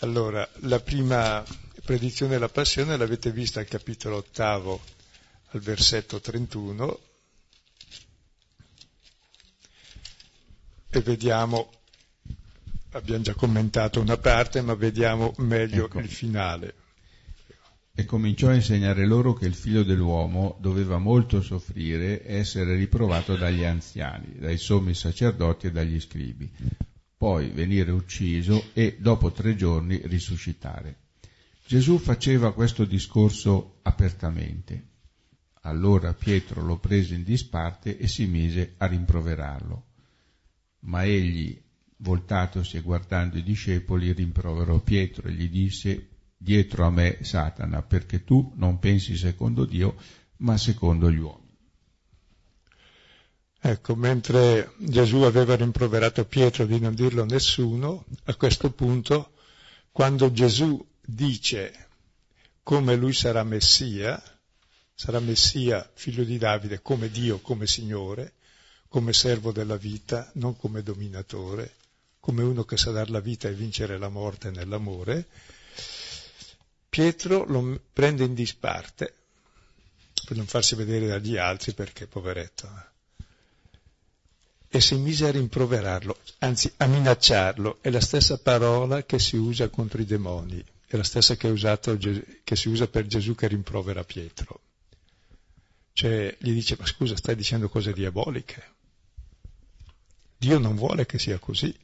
[0.00, 1.44] Allora, la prima
[1.84, 4.80] predizione della passione l'avete vista al capitolo ottavo,
[5.50, 7.00] al versetto 31,
[10.90, 11.70] e vediamo,
[12.90, 15.98] abbiamo già commentato una parte, ma vediamo meglio ecco.
[16.00, 16.74] il finale
[17.98, 23.36] e cominciò a insegnare loro che il figlio dell'uomo doveva molto soffrire e essere riprovato
[23.36, 26.52] dagli anziani, dai sommi sacerdoti e dagli scribi,
[27.16, 31.04] poi venire ucciso e dopo tre giorni risuscitare.
[31.66, 34.88] Gesù faceva questo discorso apertamente.
[35.62, 39.84] Allora Pietro lo prese in disparte e si mise a rimproverarlo.
[40.80, 41.58] Ma egli,
[41.96, 46.08] voltatosi e guardando i discepoli, rimproverò Pietro e gli disse
[46.46, 49.96] dietro a me Satana, perché tu non pensi secondo Dio,
[50.38, 51.44] ma secondo gli uomini.
[53.60, 59.32] Ecco, mentre Gesù aveva rimproverato Pietro di non dirlo a nessuno, a questo punto,
[59.90, 61.88] quando Gesù dice
[62.62, 64.22] come lui sarà Messia,
[64.94, 68.34] sarà Messia, figlio di Davide, come Dio, come Signore,
[68.86, 71.74] come servo della vita, non come dominatore,
[72.20, 75.26] come uno che sa dar la vita e vincere la morte nell'amore,
[76.88, 79.14] Pietro lo prende in disparte
[80.26, 82.66] per non farsi vedere dagli altri perché poveretto.
[82.66, 82.94] Eh.
[84.68, 87.78] E si mise a rimproverarlo, anzi a minacciarlo.
[87.80, 91.96] È la stessa parola che si usa contro i demoni, è la stessa che, usato,
[91.96, 94.60] che si usa per Gesù che rimprovera Pietro.
[95.92, 98.74] Cioè gli dice, ma scusa, stai dicendo cose diaboliche.
[100.36, 101.74] Dio non vuole che sia così.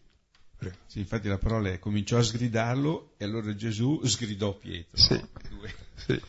[0.87, 5.01] Sì, infatti la parola è cominciò a sgridarlo e allora Gesù sgridò Pietro.
[5.01, 5.20] Sì,
[5.94, 6.22] sì.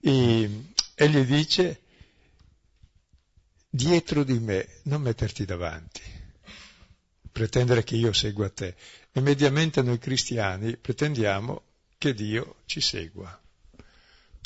[0.00, 0.50] E
[0.94, 1.80] E gli dice,
[3.68, 6.02] dietro di me, non metterti davanti,
[7.30, 8.76] pretendere che io segua te.
[9.10, 11.62] E mediamente noi cristiani pretendiamo
[11.98, 13.36] che Dio ci segua.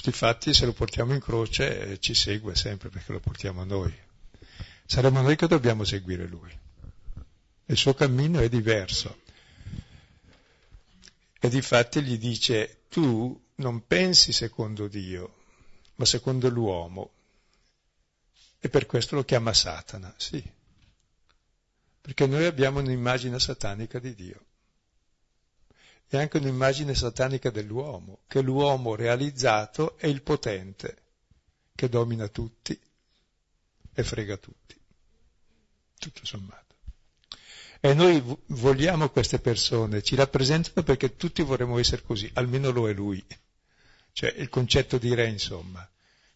[0.02, 3.94] Difatti se lo portiamo in croce eh, ci segue sempre perché lo portiamo a noi.
[4.86, 6.65] Saremo noi che dobbiamo seguire Lui.
[7.66, 9.22] Il suo cammino è diverso.
[11.40, 15.34] E difatti gli dice, tu non pensi secondo Dio,
[15.96, 17.10] ma secondo l'uomo.
[18.58, 20.42] E per questo lo chiama Satana, sì.
[22.00, 24.44] Perché noi abbiamo un'immagine satanica di Dio.
[26.08, 31.02] E anche un'immagine satanica dell'uomo, che l'uomo realizzato è il potente,
[31.74, 32.78] che domina tutti
[33.92, 34.78] e frega tutti.
[35.98, 36.65] Tutto sommato.
[37.80, 42.92] E noi vogliamo queste persone, ci rappresentano perché tutti vorremmo essere così, almeno lo è
[42.92, 43.24] lui.
[44.12, 45.88] Cioè il concetto di re, insomma,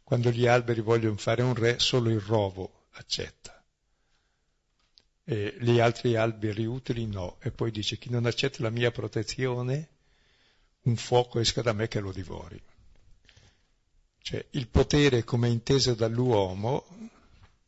[0.03, 3.63] quando gli alberi vogliono fare un re, solo il rovo accetta.
[5.25, 7.39] E gli altri alberi utili no.
[7.41, 9.89] E poi dice chi non accetta la mia protezione,
[10.83, 12.61] un fuoco esca da me che lo divori.
[14.23, 17.11] Cioè il potere come inteso dall'uomo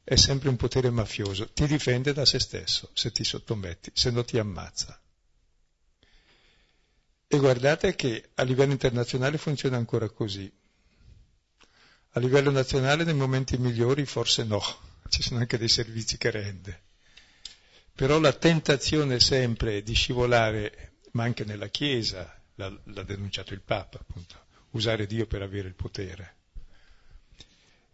[0.05, 4.25] è sempre un potere mafioso, ti difende da se stesso se ti sottometti, se no
[4.25, 5.01] ti ammazza.
[7.29, 10.53] E guardate che a livello internazionale funziona ancora così.
[12.15, 14.63] A livello nazionale nei momenti migliori forse no,
[15.09, 16.83] ci sono anche dei servizi che rende.
[17.95, 23.99] Però la tentazione sempre di scivolare, ma anche nella Chiesa, l'ha, l'ha denunciato il Papa,
[23.99, 26.35] appunto, usare Dio per avere il potere,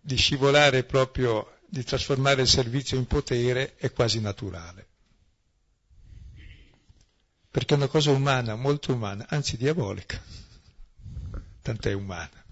[0.01, 4.87] di scivolare proprio di trasformare il servizio in potere è quasi naturale.
[7.51, 10.21] Perché è una cosa umana, molto umana, anzi diabolica,
[11.61, 12.45] tant'è umana.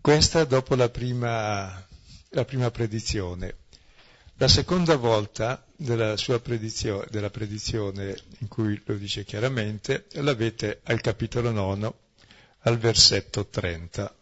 [0.00, 1.86] Questa dopo la prima,
[2.30, 3.56] la prima predizione.
[4.36, 11.02] La seconda volta della sua predizione, della predizione in cui lo dice chiaramente, l'avete al
[11.02, 11.92] capitolo 9,
[12.60, 14.14] al versetto 30.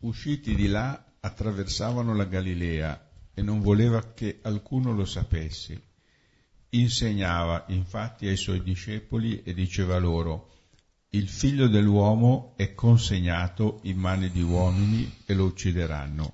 [0.00, 5.82] Usciti di là attraversavano la Galilea e non voleva che alcuno lo sapesse.
[6.70, 10.52] Insegnava infatti ai suoi discepoli e diceva loro,
[11.10, 16.32] il figlio dell'uomo è consegnato in mani di uomini e lo uccideranno,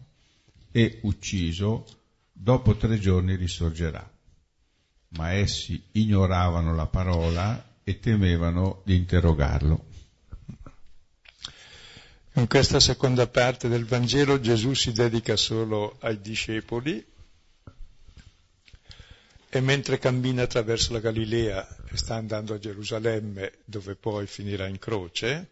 [0.72, 1.87] e ucciso,
[2.33, 4.12] dopo tre giorni risorgerà.
[5.16, 9.92] Ma essi ignoravano la parola e temevano di interrogarlo.
[12.37, 17.05] In questa seconda parte del Vangelo Gesù si dedica solo ai discepoli
[19.49, 24.81] e mentre cammina attraverso la Galilea e sta andando a Gerusalemme dove poi finirà in
[24.81, 25.49] croce,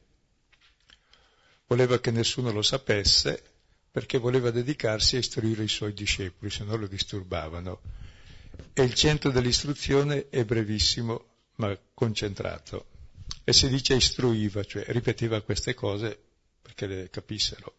[1.68, 3.40] voleva che nessuno lo sapesse
[3.92, 7.80] perché voleva dedicarsi a istruire i suoi discepoli, se no lo disturbavano.
[8.72, 12.86] E il centro dell'istruzione è brevissimo ma concentrato.
[13.44, 16.30] E si dice istruiva, cioè ripeteva queste cose
[16.62, 17.74] perché le capissero.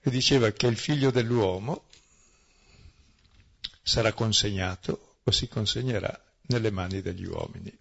[0.00, 1.84] E diceva che il figlio dell'uomo
[3.82, 7.76] sarà consegnato o si consegnerà nelle mani degli uomini.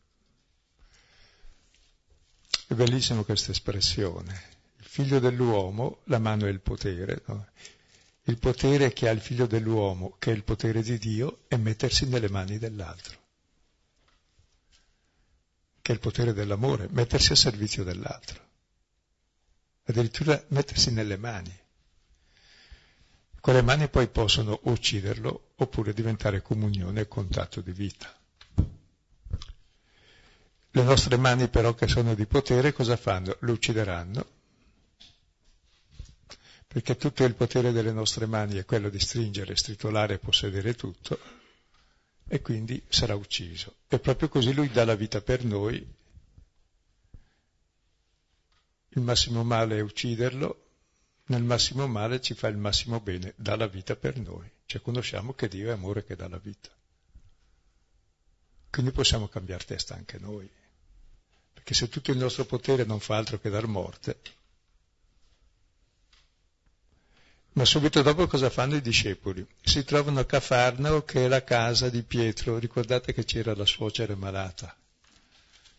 [2.67, 4.49] È bellissima questa espressione.
[4.77, 7.47] Il figlio dell'uomo, la mano è il potere, no?
[8.25, 12.05] il potere che ha il figlio dell'uomo, che è il potere di Dio, è mettersi
[12.07, 13.17] nelle mani dell'altro,
[15.81, 18.49] che è il potere dell'amore, mettersi a servizio dell'altro
[19.85, 21.57] addirittura mettersi nelle mani.
[23.39, 28.15] Quelle mani poi possono ucciderlo oppure diventare comunione e contatto di vita.
[30.73, 33.35] Le nostre mani però che sono di potere cosa fanno?
[33.39, 34.25] Lo uccideranno,
[36.67, 41.19] perché tutto il potere delle nostre mani è quello di stringere, stritolare e possedere tutto,
[42.27, 43.75] e quindi sarà ucciso.
[43.89, 45.85] E proprio così lui dà la vita per noi
[48.93, 50.65] il massimo male è ucciderlo,
[51.25, 54.49] nel massimo male ci fa il massimo bene, dà la vita per noi.
[54.65, 56.69] Cioè conosciamo che Dio è amore che dà la vita.
[58.69, 60.49] Quindi possiamo cambiare testa anche noi.
[61.53, 64.19] Perché se tutto il nostro potere non fa altro che dar morte,
[67.53, 69.45] ma subito dopo cosa fanno i discepoli?
[69.61, 72.57] Si trovano a Cafarnao, che è la casa di Pietro.
[72.57, 74.73] Ricordate che c'era la suocera malata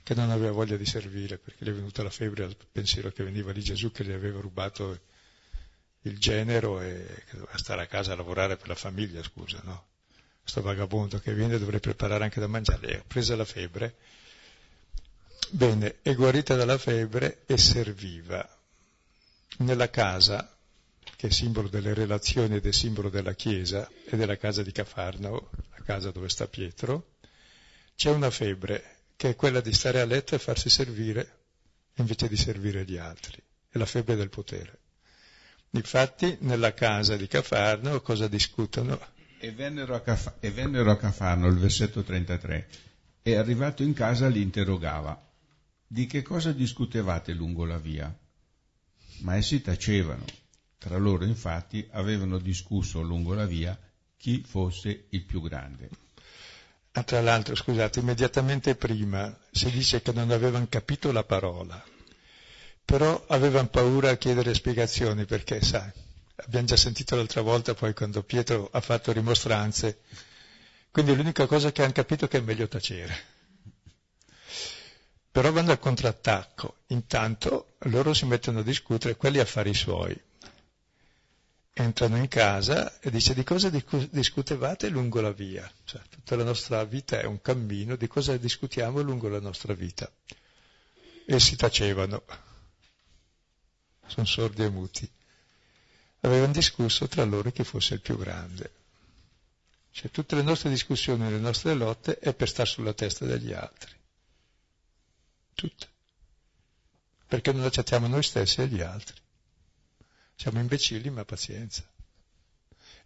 [0.02, 3.22] che non aveva voglia di servire perché gli è venuta la febbre al pensiero che
[3.22, 4.98] veniva lì Gesù che gli aveva rubato
[6.02, 9.86] il genero e che doveva stare a casa a lavorare per la famiglia, scusa, no?
[10.40, 13.96] Questo vagabondo che viene dovrei preparare anche da mangiare, ha presa la febbre.
[15.50, 18.58] Bene, è guarita dalla febbre e serviva.
[19.58, 20.52] Nella casa,
[21.14, 25.50] che è simbolo delle relazioni ed è simbolo della chiesa e della casa di Cafarnao,
[25.76, 27.18] la casa dove sta Pietro,
[27.94, 31.42] c'è una febbre che è quella di stare a letto e farsi servire
[31.98, 33.40] invece di servire gli altri.
[33.68, 34.78] È la febbre del potere.
[35.70, 38.98] Infatti, nella casa di Cafarno cosa discutono?
[39.38, 42.68] E vennero, a Caf- e vennero a Cafarno, il versetto 33,
[43.22, 45.16] e arrivato in casa li interrogava,
[45.86, 48.12] di che cosa discutevate lungo la via?
[49.18, 50.24] Ma essi tacevano.
[50.78, 53.78] Tra loro, infatti, avevano discusso lungo la via
[54.16, 56.01] chi fosse il più grande.
[56.94, 61.82] Ah, tra l'altro, scusate, immediatamente prima si dice che non avevano capito la parola,
[62.84, 65.90] però avevano paura a chiedere spiegazioni perché, sai,
[66.36, 70.00] abbiamo già sentito l'altra volta poi quando Pietro ha fatto rimostranze,
[70.90, 73.30] quindi l'unica cosa che hanno capito è che è meglio tacere.
[75.30, 80.14] Però vanno al contrattacco, intanto loro si mettono a discutere quelli affari suoi
[81.74, 85.70] entrano in casa e dice di cosa discutevate lungo la via.
[85.84, 90.10] Cioè, tutta la nostra vita è un cammino, di cosa discutiamo lungo la nostra vita.
[91.24, 92.22] E si tacevano,
[94.06, 95.10] sono sordi e muti.
[96.20, 98.80] Avevano discusso tra loro chi fosse il più grande.
[99.90, 103.92] Cioè, tutte le nostre discussioni, le nostre lotte è per stare sulla testa degli altri.
[105.54, 105.88] Tutte.
[107.26, 109.21] Perché non accettiamo noi stessi e gli altri.
[110.42, 111.88] Siamo imbecilli, ma pazienza.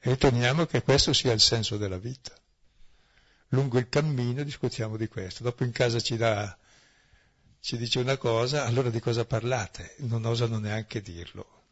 [0.01, 2.35] E riteniamo che questo sia il senso della vita.
[3.49, 5.43] Lungo il cammino discutiamo di questo.
[5.43, 6.57] Dopo in casa ci, dà,
[7.61, 9.97] ci dice una cosa, allora di cosa parlate?
[9.99, 11.65] Non osano neanche dirlo.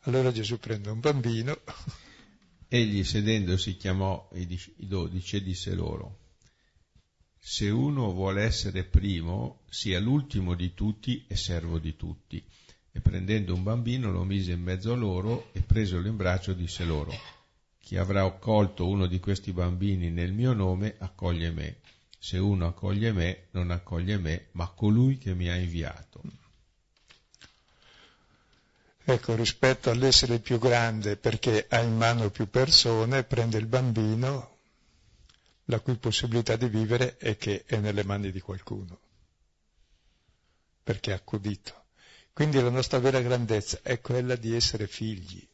[0.00, 1.62] Allora Gesù prende un bambino.
[2.68, 6.18] Egli sedendosi chiamò i dodici e disse loro,
[7.38, 12.46] se uno vuole essere primo, sia l'ultimo di tutti e servo di tutti
[12.96, 16.84] e prendendo un bambino lo mise in mezzo a loro e presolo in braccio disse
[16.84, 17.12] loro,
[17.80, 21.78] chi avrà accolto uno di questi bambini nel mio nome accoglie me.
[22.20, 26.22] Se uno accoglie me, non accoglie me, ma colui che mi ha inviato.
[29.02, 34.56] Ecco, rispetto all'essere più grande perché ha in mano più persone, prende il bambino,
[35.64, 38.98] la cui possibilità di vivere è che è nelle mani di qualcuno,
[40.84, 41.83] perché è accudito.
[42.34, 45.48] Quindi la nostra vera grandezza è quella di essere figli,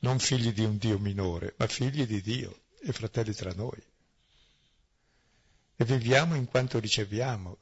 [0.00, 3.80] non figli di un Dio minore, ma figli di Dio e fratelli tra noi.
[5.76, 7.56] E viviamo in quanto riceviamo,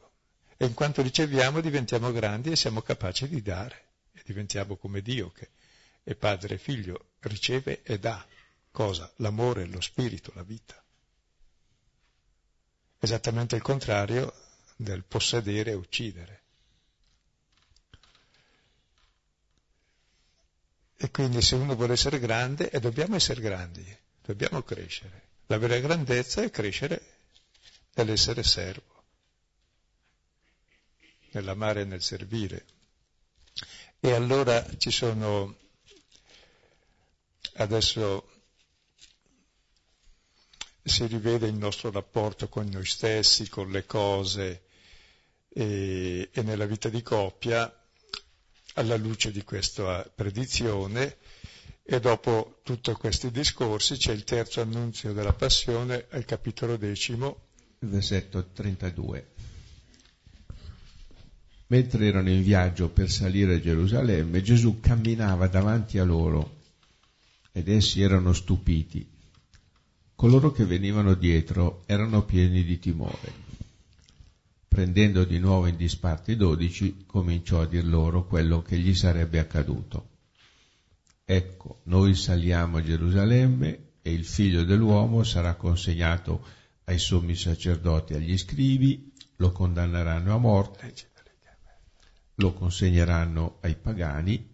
[0.57, 5.31] e in quanto riceviamo diventiamo grandi e siamo capaci di dare, e diventiamo come Dio
[5.33, 5.51] che
[6.03, 8.27] è padre e figlio, riceve e dà.
[8.71, 9.13] Cosa?
[9.17, 10.83] L'amore, lo spirito, la vita.
[12.99, 14.49] Esattamente il contrario
[14.81, 16.43] del possedere e uccidere.
[20.97, 23.85] E quindi se uno vuole essere grande, e dobbiamo essere grandi,
[24.23, 25.29] dobbiamo crescere.
[25.47, 27.03] La vera grandezza è crescere
[27.95, 29.05] nell'essere servo,
[31.33, 32.65] nell'amare e nel servire.
[34.01, 35.57] E allora ci sono,
[37.57, 38.29] adesso
[40.83, 44.69] si rivede il nostro rapporto con noi stessi, con le cose,
[45.53, 47.73] e, e nella vita di coppia
[48.75, 51.17] alla luce di questa predizione
[51.83, 57.49] e dopo tutti questi discorsi c'è il terzo annunzio della passione al capitolo decimo.
[57.81, 59.29] Versetto 32.
[61.67, 66.59] Mentre erano in viaggio per salire a Gerusalemme, Gesù camminava davanti a loro
[67.53, 69.09] ed essi erano stupiti.
[70.15, 73.50] Coloro che venivano dietro erano pieni di timore
[74.71, 79.41] prendendo di nuovo in disparte i dodici, cominciò a dir loro quello che gli sarebbe
[79.41, 80.11] accaduto.
[81.25, 86.47] Ecco, noi saliamo a Gerusalemme e il figlio dell'uomo sarà consegnato
[86.85, 90.95] ai sommi sacerdoti e agli scrivi, lo condanneranno a morte,
[92.37, 94.49] lo consegneranno ai pagani,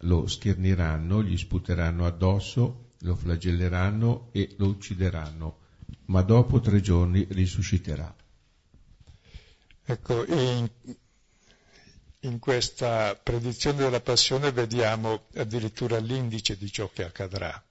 [0.00, 5.58] lo schierniranno, gli sputeranno addosso, lo flagelleranno e lo uccideranno,
[6.06, 8.12] ma dopo tre giorni risusciterà.
[9.88, 10.68] Ecco, in,
[12.20, 17.64] in questa predizione della passione vediamo addirittura l'indice di ciò che accadrà.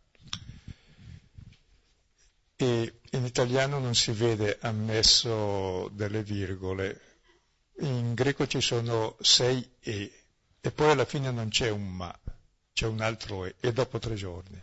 [2.55, 7.01] E in italiano non si vede ammesso delle virgole,
[7.79, 10.23] in greco ci sono sei e,
[10.61, 12.17] e poi alla fine non c'è un ma,
[12.71, 14.61] c'è un altro e, e dopo tre giorni.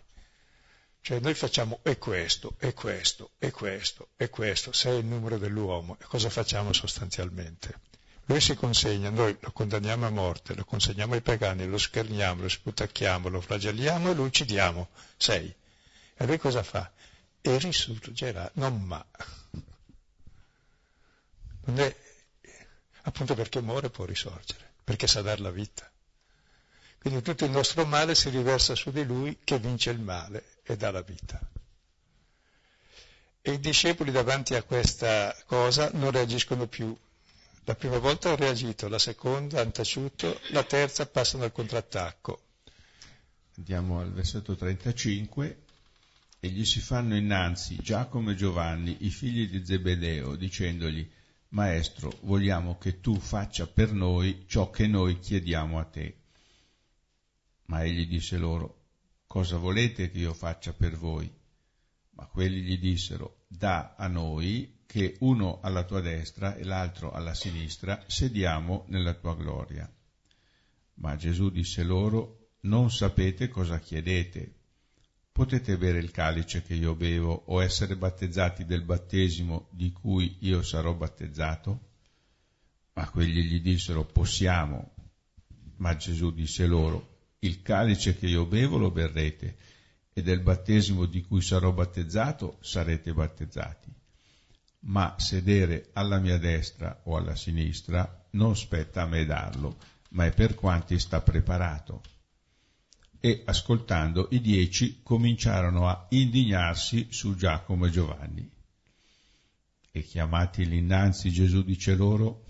[1.05, 5.37] Cioè noi facciamo e questo, e questo, e questo, e questo, se è il numero
[5.37, 7.81] dell'uomo, e cosa facciamo sostanzialmente?
[8.27, 12.49] Lui si consegna, noi lo condanniamo a morte, lo consegniamo ai pagani, lo scherniamo, lo
[12.49, 14.91] sputacchiamo, lo flagelliamo e lo uccidiamo.
[15.17, 15.53] Sei.
[16.15, 16.89] E lui cosa fa?
[17.41, 19.05] E risorgerà, non ma.
[21.65, 21.97] Non è,
[23.03, 25.91] appunto perché muore può risorgere, perché sa dar la vita.
[27.01, 30.77] Quindi tutto il nostro male si riversa su di lui che vince il male e
[30.77, 31.41] dà la vita.
[33.41, 36.97] E i discepoli davanti a questa cosa non reagiscono più.
[37.65, 42.41] La prima volta hanno reagito, la seconda hanno taciuto, la terza passano al contrattacco.
[43.57, 45.59] Andiamo al versetto 35.
[46.45, 51.09] E gli si fanno innanzi Giacomo e Giovanni, i figli di Zebedeo, dicendogli,
[51.51, 56.17] Maestro, vogliamo che tu faccia per noi ciò che noi chiediamo a te.
[57.67, 58.82] Ma egli disse loro,
[59.33, 61.27] cosa volete che io faccia per voi?
[62.17, 67.33] Ma quelli gli dissero, da a noi che uno alla tua destra e l'altro alla
[67.33, 69.91] sinistra sediamo nella tua gloria.
[70.97, 74.55] Ma Gesù disse loro, non sapete cosa chiedete.
[75.33, 80.61] Potete bere il calice che io bevo o essere battezzati del battesimo di cui io
[80.63, 81.89] sarò battezzato?
[82.93, 84.93] Ma quelli gli dissero, possiamo.
[85.77, 87.12] Ma Gesù disse loro,
[87.45, 89.57] il calice che io bevo lo berrete
[90.13, 93.91] e del battesimo di cui sarò battezzato sarete battezzati.
[94.81, 99.77] Ma sedere alla mia destra o alla sinistra non spetta a me darlo,
[100.11, 102.03] ma è per quanti sta preparato.
[103.19, 108.51] E ascoltando i dieci cominciarono a indignarsi su Giacomo e Giovanni.
[109.91, 112.45] E chiamati l'innanzi Gesù dice loro,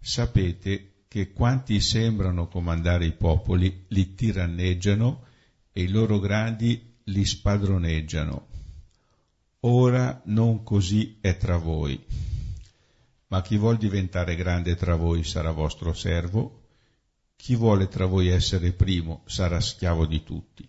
[0.00, 5.24] sapete che quanti sembrano comandare i popoli li tiranneggiano
[5.72, 8.48] e i loro grandi li spadroneggiano.
[9.60, 11.98] Ora non così è tra voi,
[13.28, 16.64] ma chi vuol diventare grande tra voi sarà vostro servo,
[17.34, 20.68] chi vuole tra voi essere primo sarà schiavo di tutti.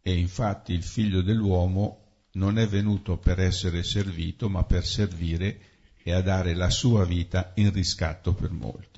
[0.00, 5.60] E infatti il figlio dell'uomo non è venuto per essere servito, ma per servire
[6.02, 8.97] e a dare la sua vita in riscatto per molti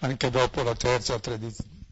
[0.00, 1.82] anche dopo la terza tradizione.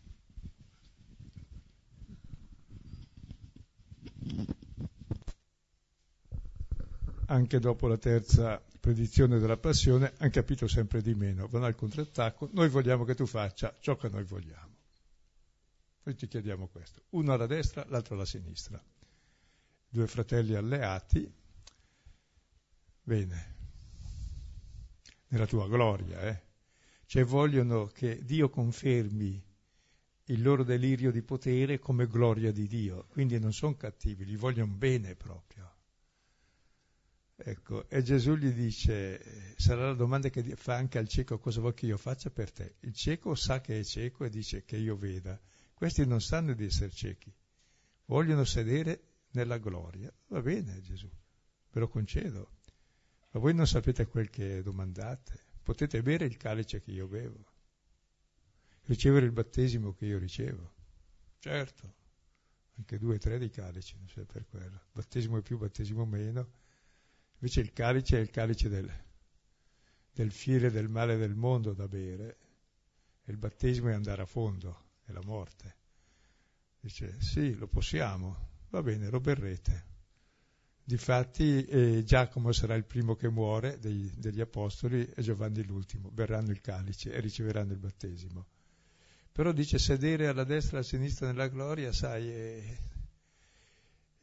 [7.26, 12.50] Anche dopo la terza predizione della passione hanno capito sempre di meno, vanno al contrattacco,
[12.52, 14.70] noi vogliamo che tu faccia ciò che noi vogliamo.
[16.02, 18.82] Noi ti chiediamo questo, uno alla destra, l'altro alla sinistra.
[19.88, 21.32] Due fratelli alleati,
[23.02, 23.54] bene,
[25.28, 26.51] nella tua gloria, eh?
[27.12, 29.44] Cioè vogliono che Dio confermi
[30.28, 34.72] il loro delirio di potere come gloria di Dio, quindi non sono cattivi, gli vogliono
[34.72, 35.74] bene proprio.
[37.36, 41.74] Ecco, e Gesù gli dice, sarà la domanda che fa anche al cieco, cosa vuoi
[41.74, 42.76] che io faccia per te?
[42.80, 45.38] Il cieco sa che è cieco e dice che io veda.
[45.74, 47.30] Questi non sanno di essere ciechi,
[48.06, 49.02] vogliono sedere
[49.32, 50.10] nella gloria.
[50.28, 51.10] Va bene Gesù,
[51.72, 52.52] ve lo concedo,
[53.32, 57.44] ma voi non sapete quel che domandate potete bere il calice che io bevo,
[58.84, 60.72] ricevere il battesimo che io ricevo.
[61.38, 61.94] Certo,
[62.76, 64.80] anche due o tre di calici, non so per quello.
[64.92, 66.60] Battesimo più, battesimo meno.
[67.34, 68.90] Invece il calice è il calice del,
[70.12, 72.38] del fiele del male del mondo da bere
[73.24, 75.76] e il battesimo è andare a fondo, è la morte.
[76.80, 79.91] Dice, sì, lo possiamo, va bene, lo berrete.
[80.84, 86.50] Difatti eh, Giacomo sarà il primo che muore dei, degli apostoli e Giovanni l'ultimo, berranno
[86.50, 88.46] il calice e riceveranno il battesimo.
[89.30, 92.78] Però dice sedere alla destra e alla sinistra nella gloria, sai, eh,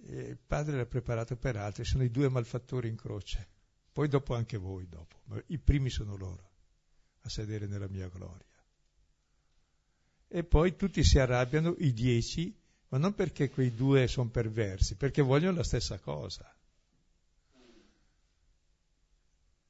[0.06, 3.48] eh, il Padre l'ha preparato per altri, sono i due malfattori in croce,
[3.94, 6.52] poi dopo anche voi dopo, ma i primi sono loro
[7.22, 8.46] a sedere nella mia gloria.
[10.28, 12.56] E poi tutti si arrabbiano, i dieci,
[12.90, 16.52] ma non perché quei due sono perversi, perché vogliono la stessa cosa.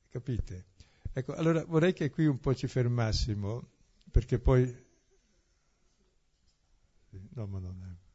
[0.10, 0.66] Capite?
[1.14, 3.72] Ecco, allora vorrei che qui un po' ci fermassimo,
[4.10, 4.88] perché poi...
[7.10, 8.08] No, ma non è...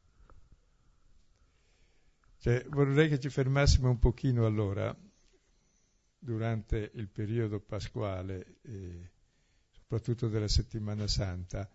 [2.37, 4.95] Cioè, vorrei che ci fermassimo un pochino allora,
[6.17, 8.59] durante il periodo pasquale
[9.71, 11.69] soprattutto della settimana santa,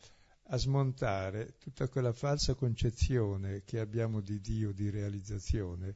[0.53, 5.95] a smontare tutta quella falsa concezione che abbiamo di Dio, di realizzazione,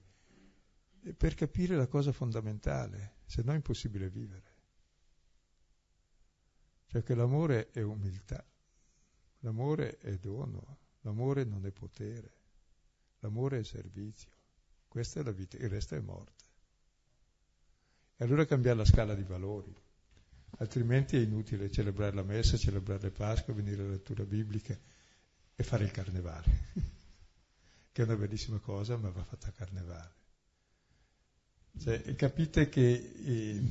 [1.16, 4.52] per capire la cosa fondamentale, se no è impossibile vivere.
[6.86, 8.44] Cioè che l'amore è umiltà,
[9.40, 12.42] l'amore è dono, l'amore non è potere.
[13.24, 14.30] l'amore è servizio,
[14.86, 16.44] questa è la vita, il resto è morte.
[18.16, 19.74] E allora cambiare la scala di valori,
[20.64, 24.76] altrimenti è inutile celebrare la messa, celebrare le Pasqua, venire alla lettura biblica
[25.56, 26.72] e fare il carnevale,
[27.92, 30.12] che è una bellissima cosa, ma va fatta a carnevale.
[31.78, 33.62] Cioè, capite che eh,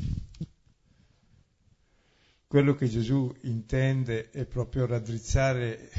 [2.47, 5.89] quello che Gesù intende è proprio raddrizzare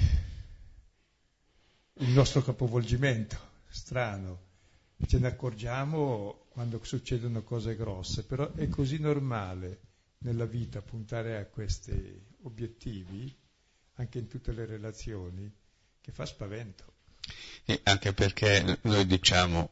[1.95, 3.37] il nostro capovolgimento,
[3.69, 4.43] strano.
[5.07, 9.84] Ce ne accorgiamo quando succedono cose grosse, però è così normale
[10.25, 13.35] nella vita puntare a questi obiettivi,
[13.95, 15.51] anche in tutte le relazioni,
[16.01, 16.93] che fa spavento.
[17.65, 19.71] E anche perché noi diciamo,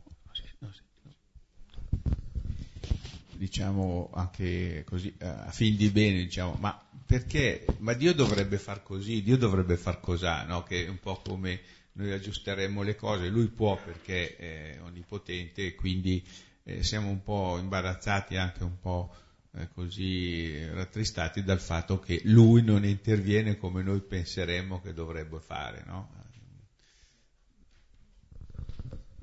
[3.32, 7.66] diciamo anche così, eh, a fin di bene, diciamo, ma perché?
[7.78, 10.62] Ma Dio dovrebbe far così, Dio dovrebbe far così, no?
[10.62, 11.61] Che è un po' come
[11.92, 16.26] noi aggiusteremmo le cose, lui può perché è onnipotente e quindi
[16.64, 19.14] eh, siamo un po' imbarazzati, anche un po'
[19.55, 25.82] eh, così rattristati dal fatto che lui non interviene come noi penseremmo che dovrebbe fare,
[25.86, 26.20] no?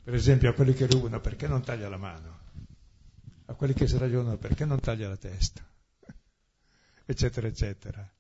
[0.04, 2.40] Per esempio a quelli che rubano perché non taglia la mano?
[3.46, 5.68] A quelli che si ragionano perché non taglia la testa?
[7.06, 8.12] eccetera, eccetera.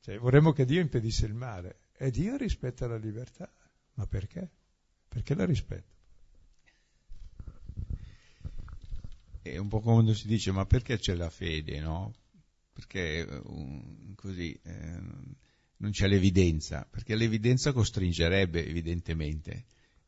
[0.00, 3.50] Cioè, vorremmo che Dio impedisse il male e Dio rispetta la libertà.
[3.94, 4.50] Ma perché?
[5.08, 5.93] Perché la rispetta.
[9.50, 12.14] È un po' come si dice, ma perché c'è la fede, no?
[12.72, 13.42] Perché
[14.14, 15.00] così eh,
[15.76, 19.66] non c'è l'evidenza, perché l'evidenza costringerebbe evidentemente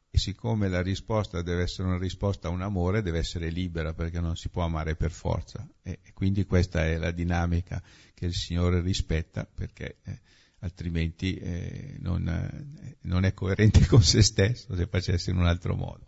[0.09, 4.21] e siccome la risposta deve essere una risposta a un amore, deve essere libera perché
[4.21, 7.83] non si può amare per forza e, e quindi questa è la dinamica
[8.15, 10.21] che il Signore rispetta perché eh,
[10.61, 15.75] altrimenti eh, non, eh, non è coerente con se stesso se facesse in un altro
[15.77, 16.07] modo.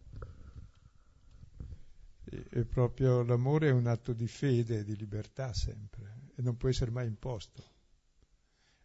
[2.31, 6.91] E proprio l'amore è un atto di fede di libertà sempre e non può essere
[6.91, 7.65] mai imposto.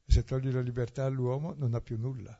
[0.05, 2.37] E se togli la libertà all'uomo non ha più nulla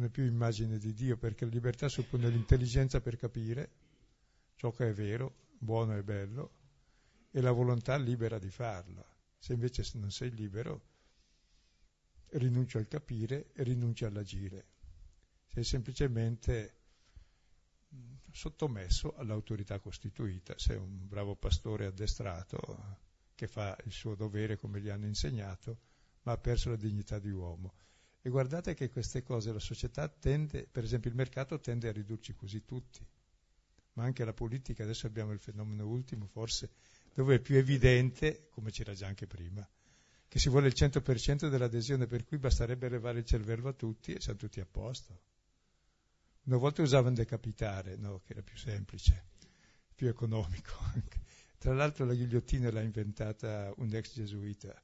[0.00, 3.70] non è più immagine di Dio, perché la libertà suppone l'intelligenza per capire
[4.54, 6.52] ciò che è vero, buono e bello,
[7.30, 9.04] e la volontà libera di farlo.
[9.38, 10.88] Se invece non sei libero,
[12.30, 14.66] rinunci al capire e rinunci all'agire.
[15.46, 16.79] Sei semplicemente
[18.32, 22.98] sottomesso all'autorità costituita, sei un bravo pastore addestrato
[23.34, 25.78] che fa il suo dovere come gli hanno insegnato,
[26.22, 27.74] ma ha perso la dignità di uomo.
[28.22, 32.34] E guardate che queste cose la società tende, per esempio il mercato tende a ridurci
[32.34, 33.06] così tutti,
[33.94, 36.70] ma anche la politica, adesso abbiamo il fenomeno ultimo forse,
[37.14, 39.66] dove è più evidente, come c'era già anche prima,
[40.28, 44.20] che si vuole il 100% dell'adesione, per cui basterebbe levare il cervello a tutti e
[44.20, 45.29] siamo tutti a posto.
[46.44, 49.24] Una volta usavano decapitare, no, che era più semplice,
[49.94, 50.72] più economico.
[51.58, 54.80] Tra l'altro la ghigliottina l'ha inventata un ex gesuita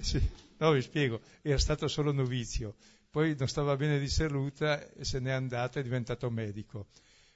[0.00, 0.20] sì,
[0.58, 2.74] no, vi spiego, era stato solo novizio,
[3.10, 6.88] poi non stava bene di salute e se n'è andato è diventato medico.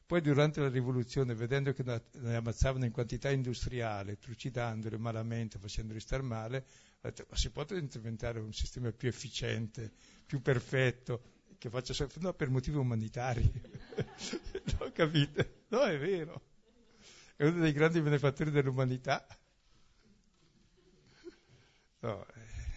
[0.05, 6.22] Poi durante la rivoluzione, vedendo che ne ammazzavano in quantità industriale, trucidandole malamente, facendoli star
[6.22, 6.64] male,
[7.03, 9.92] ha detto, ma si può inventare un sistema più efficiente,
[10.24, 11.22] più perfetto,
[11.59, 12.11] che faccia solo...
[12.20, 13.42] No, per motivi umanitari.
[14.78, 15.64] no, capite?
[15.68, 16.40] No, è vero.
[17.36, 19.26] È uno dei grandi benefattori dell'umanità.
[22.00, 22.24] No,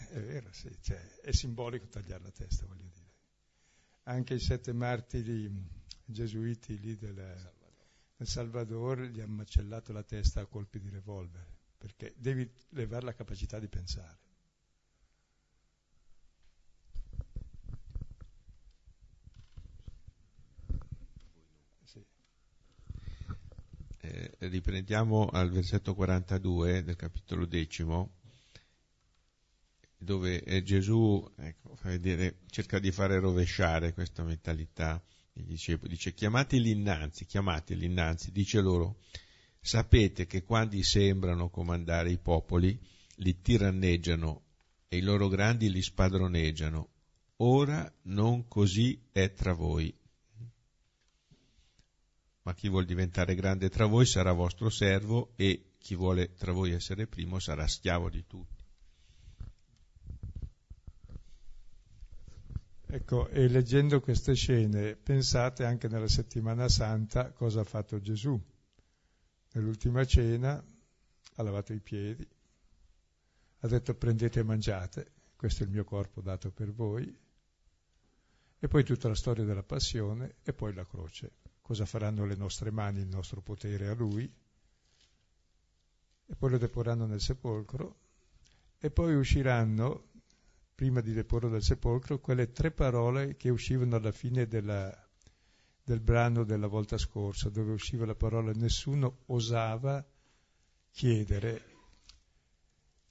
[0.10, 3.10] è, vero, sì, cioè, è simbolico tagliare la testa, voglio dire.
[4.04, 5.50] Anche i sette martiri
[6.04, 7.16] gesuiti lì del,
[8.22, 11.46] nel Salvador gli hanno macellato la testa a colpi di revolver,
[11.78, 14.31] perché devi levare la capacità di pensare.
[24.14, 28.16] Eh, riprendiamo al versetto 42 del capitolo decimo
[29.98, 35.02] dove eh, Gesù ecco, vedere, cerca di fare rovesciare questa mentalità
[35.32, 35.94] dei discepoli.
[35.94, 38.98] Dice chiamateli innanzi, chiamateli innanzi, dice loro,
[39.62, 42.78] sapete che quando sembrano comandare i popoli,
[43.18, 44.44] li tiranneggiano
[44.90, 46.90] e i loro grandi li spadroneggiano.
[47.38, 49.96] Ora non così è tra voi.
[52.44, 56.72] Ma chi vuol diventare grande tra voi sarà vostro servo e chi vuole tra voi
[56.72, 58.64] essere primo sarà schiavo di tutti.
[62.94, 68.38] Ecco, e leggendo queste scene, pensate anche nella settimana santa cosa ha fatto Gesù.
[69.54, 70.62] Nell'ultima cena
[71.36, 72.28] ha lavato i piedi,
[73.60, 77.18] ha detto prendete e mangiate, questo è il mio corpo dato per voi.
[78.60, 81.32] E poi tutta la storia della passione e poi la croce.
[81.72, 84.30] Cosa faranno le nostre mani, il nostro potere a lui?
[86.26, 87.96] E poi lo deporranno nel sepolcro
[88.78, 90.10] e poi usciranno,
[90.76, 94.94] prima di deporlo dal sepolcro, quelle tre parole che uscivano alla fine della,
[95.82, 100.06] del brano della volta scorsa, dove usciva la parola nessuno osava
[100.90, 101.71] chiedere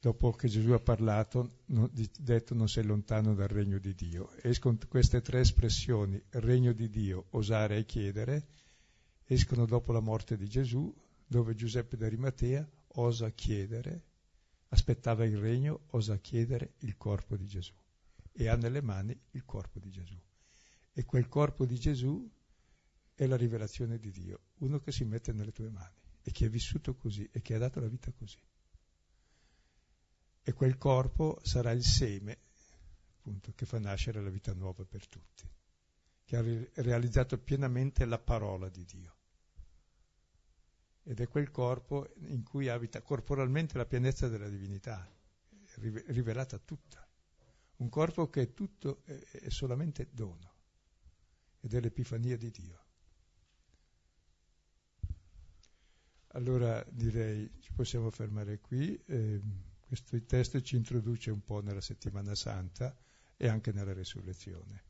[0.01, 4.33] dopo che Gesù ha parlato, detto non sei lontano dal regno di Dio.
[4.41, 8.47] Escono queste tre espressioni, regno di Dio, osare e chiedere,
[9.27, 10.93] escono dopo la morte di Gesù,
[11.27, 14.05] dove Giuseppe d'Arimatea osa chiedere,
[14.69, 17.75] aspettava il regno, osa chiedere il corpo di Gesù
[18.33, 20.19] e ha nelle mani il corpo di Gesù.
[20.93, 22.29] E quel corpo di Gesù
[23.15, 26.49] è la rivelazione di Dio, uno che si mette nelle tue mani e che è
[26.49, 28.39] vissuto così e che ha dato la vita così
[30.43, 32.39] e quel corpo sarà il seme
[33.21, 35.49] appunto, che fa nascere la vita nuova per tutti,
[36.25, 39.15] che ha realizzato pienamente la parola di Dio.
[41.03, 45.09] Ed è quel corpo in cui abita corporalmente la pienezza della divinità,
[45.77, 47.07] rivelata tutta.
[47.77, 50.53] Un corpo che è tutto, è solamente dono,
[51.61, 52.85] ed è l'epifania di Dio.
[56.33, 58.95] Allora direi ci possiamo fermare qui.
[59.07, 59.41] Eh,
[59.91, 62.97] questo testo ci introduce un po' nella settimana santa
[63.37, 64.90] e anche nella resurrezione.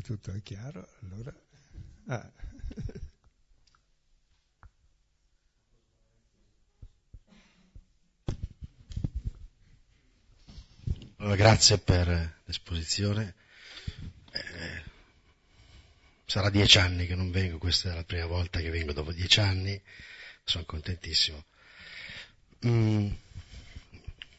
[0.00, 1.34] Se tutto è chiaro, allora...
[2.06, 2.32] Ah.
[11.16, 13.34] Allora, grazie per l'esposizione.
[14.32, 14.82] Eh,
[16.24, 19.40] sarà dieci anni che non vengo, questa è la prima volta che vengo dopo dieci
[19.40, 19.78] anni,
[20.44, 21.44] sono contentissimo.
[22.64, 23.10] Mm,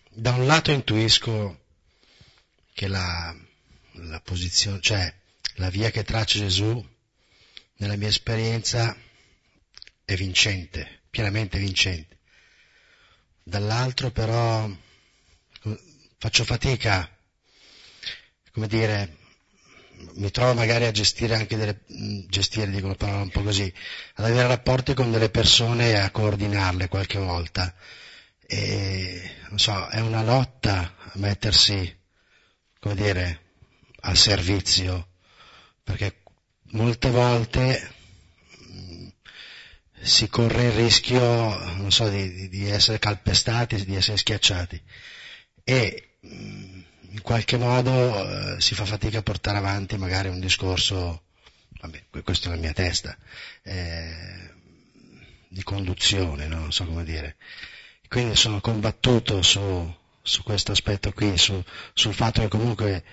[0.09, 1.65] da un lato intuisco
[2.73, 3.35] che la,
[3.91, 5.19] la posizione, cioè
[5.55, 6.85] la via che traccia Gesù,
[7.77, 8.95] nella mia esperienza,
[10.05, 12.17] è vincente, pienamente vincente.
[13.43, 14.69] Dall'altro però
[16.17, 17.09] faccio fatica,
[18.51, 19.17] come dire,
[20.13, 21.81] mi trovo magari a gestire anche delle,
[22.27, 23.71] gestire dico una parola un po' così,
[24.15, 27.73] ad avere rapporti con delle persone e a coordinarle qualche volta.
[28.45, 31.99] E, non so, è una lotta mettersi,
[32.79, 33.41] come dire,
[34.01, 35.10] al servizio
[35.83, 36.21] perché
[36.71, 37.91] molte volte
[38.71, 39.07] mm,
[40.01, 41.19] si corre il rischio,
[41.75, 44.81] non so, di, di essere calpestati, di essere schiacciati
[45.63, 51.23] e mm, in qualche modo eh, si fa fatica a portare avanti magari un discorso,
[51.81, 53.17] vabbè, questa è la mia testa,
[53.63, 54.49] eh,
[55.47, 56.59] di conduzione, no?
[56.59, 57.35] non so come dire.
[58.07, 61.61] Quindi sono combattuto su, su questo aspetto qui, su,
[61.93, 63.03] sul fatto che comunque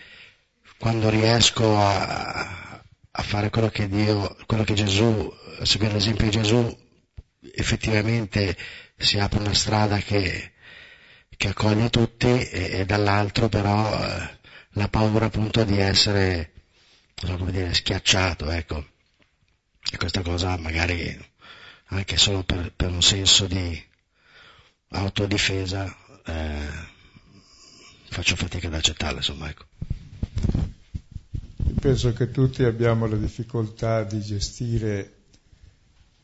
[0.79, 6.31] quando riesco a, a fare quello che Dio, quello che Gesù, a seguire l'esempio di
[6.31, 6.79] Gesù,
[7.55, 8.57] effettivamente
[8.97, 10.53] si apre una strada che,
[11.37, 14.39] che accoglie tutti e, e dall'altro però eh,
[14.73, 16.53] la paura appunto di essere,
[17.23, 18.87] non so come dire, schiacciato, ecco.
[19.91, 21.19] E questa cosa magari
[21.87, 23.83] anche solo per, per un senso di
[24.91, 26.69] autodifesa eh,
[28.11, 29.68] faccio fatica ad accettarla, insomma, ecco.
[31.75, 35.13] Penso che tutti abbiamo la difficoltà di gestire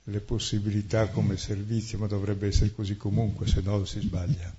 [0.05, 4.55] le possibilità come servizio, ma dovrebbe essere così comunque, se no si sbaglia.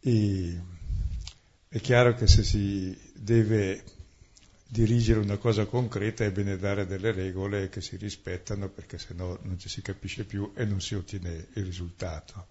[0.00, 0.60] E
[1.68, 3.84] è chiaro che se si deve
[4.66, 9.38] dirigere una cosa concreta è bene dare delle regole che si rispettano perché se no
[9.42, 12.46] non ci si capisce più e non si ottiene il risultato.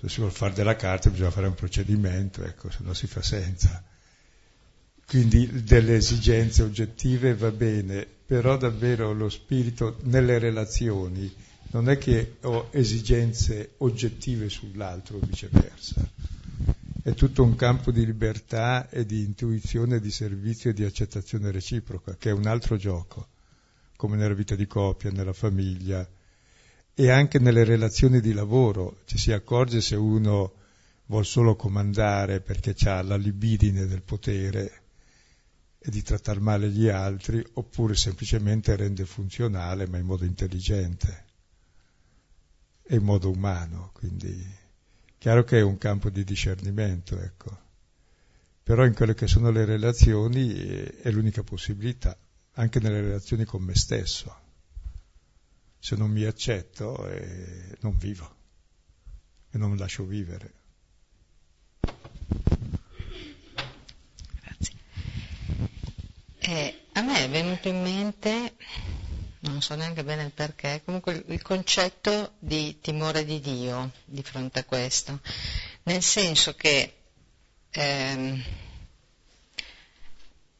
[0.00, 3.22] Se si vuole fare della carta bisogna fare un procedimento, ecco, se no si fa
[3.22, 3.92] senza
[5.06, 11.32] quindi delle esigenze oggettive va bene, però davvero lo spirito nelle relazioni
[11.72, 16.08] non è che ho esigenze oggettive sull'altro o viceversa,
[17.02, 22.16] è tutto un campo di libertà e di intuizione, di servizio e di accettazione reciproca,
[22.16, 23.26] che è un altro gioco,
[23.96, 26.08] come nella vita di coppia, nella famiglia
[26.94, 30.52] e anche nelle relazioni di lavoro, ci si accorge se uno
[31.06, 34.83] vuol solo comandare perché ha la libidine del potere
[35.86, 41.24] e di trattare male gli altri, oppure semplicemente rende funzionale ma in modo intelligente
[42.82, 44.62] e in modo umano, quindi
[45.18, 47.60] chiaro che è un campo di discernimento, ecco.
[48.62, 52.16] Però in quelle che sono le relazioni è l'unica possibilità,
[52.52, 54.34] anche nelle relazioni con me stesso.
[55.78, 58.36] Se non mi accetto eh, non vivo
[59.50, 60.62] e non lascio vivere.
[66.46, 68.56] Eh, a me è venuto in mente,
[69.40, 74.58] non so neanche bene il perché, comunque il concetto di timore di Dio di fronte
[74.58, 75.20] a questo,
[75.84, 76.96] nel senso che
[77.70, 78.44] ehm,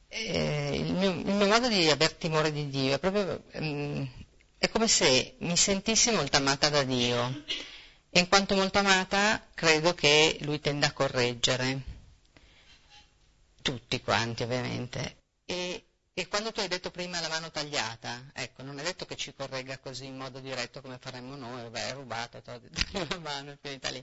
[0.09, 4.09] eh, il, mio, il, mio, modo di aver timore di Dio è proprio ehm,
[4.57, 7.45] è come se mi sentissi molto amata da Dio.
[8.09, 11.82] E in quanto molto amata credo che lui tenda a correggere
[13.61, 18.78] tutti quanti ovviamente e, e, quando tu hai detto prima la mano tagliata, ecco, non
[18.78, 22.40] è detto che ci corregga così in modo diretto come faremmo noi, beh, è rubato,
[22.40, 22.68] togli
[23.09, 24.03] la mano e finita lì.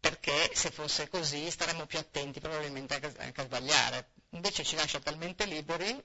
[0.00, 4.10] Perché se fosse così staremmo più attenti probabilmente anche a sbagliare.
[4.30, 6.02] Invece ci lascia talmente liberi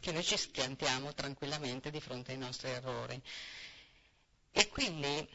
[0.00, 3.20] che noi ci schiantiamo tranquillamente di fronte ai nostri errori.
[4.50, 5.28] E quindi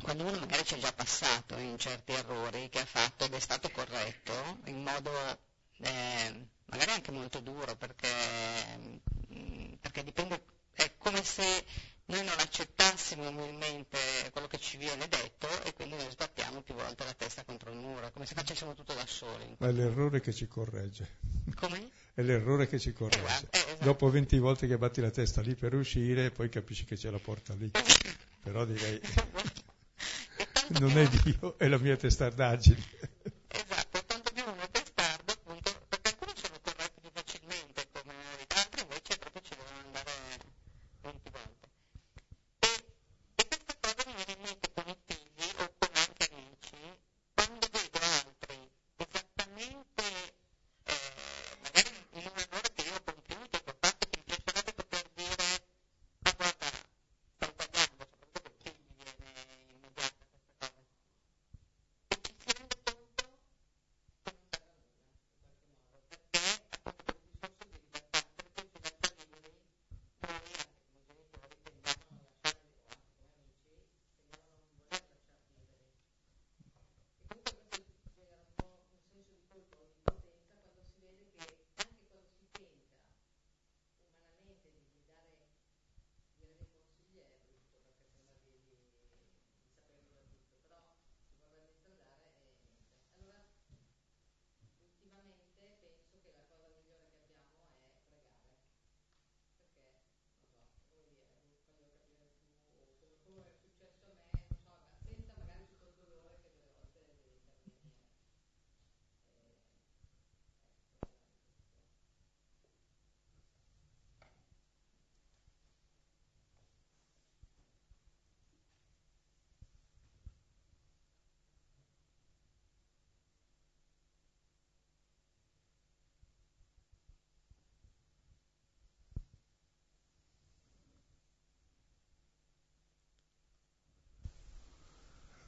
[0.00, 3.40] quando uno magari ci è già passato in certi errori che ha fatto ed è
[3.40, 5.10] stato corretto in modo
[5.78, 8.08] eh, magari anche molto duro perché,
[9.32, 10.42] mm, perché dipende,
[10.72, 11.64] è come se
[12.06, 13.98] noi non accettassimo umilmente
[14.32, 17.78] quello che ci viene detto e quindi noi sbattiamo più volte la testa contro il
[17.78, 19.56] muro, come se facessimo tutto da soli.
[19.58, 21.16] Ma è l'errore che ci corregge.
[21.54, 21.90] Come?
[22.12, 23.24] È l'errore che ci corregge.
[23.24, 23.84] Esatto, eh, esatto.
[23.84, 27.18] Dopo 20 volte che batti la testa lì per uscire, poi capisci che c'è la
[27.18, 27.70] porta lì.
[28.44, 29.00] Però direi,
[30.80, 33.32] non è Dio, è la mia testardaggine.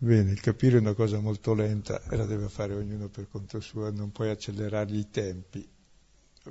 [0.06, 3.58] Bene, il capire è una cosa molto lenta e la deve fare ognuno per conto
[3.58, 5.68] suo, non puoi accelerargli i tempi.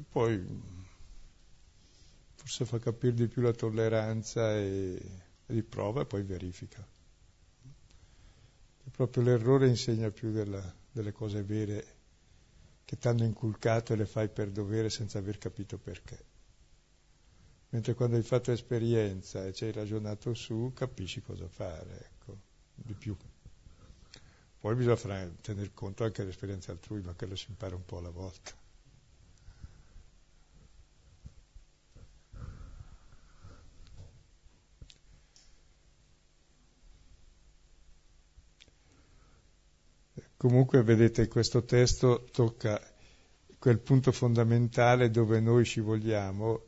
[0.09, 0.45] Poi
[2.35, 5.01] forse fa capire di più la tolleranza e
[5.45, 6.85] riprova e poi verifica.
[8.83, 11.85] E proprio l'errore insegna più della, delle cose vere
[12.83, 16.25] che ti hanno inculcato e le fai per dovere senza aver capito perché.
[17.69, 22.37] Mentre quando hai fatto esperienza e ci hai ragionato su, capisci cosa fare, ecco,
[22.73, 23.15] di più.
[24.65, 28.51] Poi bisogna tener conto anche dell'esperienza altrui, ma quello si impara un po' alla volta.
[40.35, 42.81] Comunque vedete questo testo tocca
[43.59, 46.63] quel punto fondamentale dove noi ci vogliamo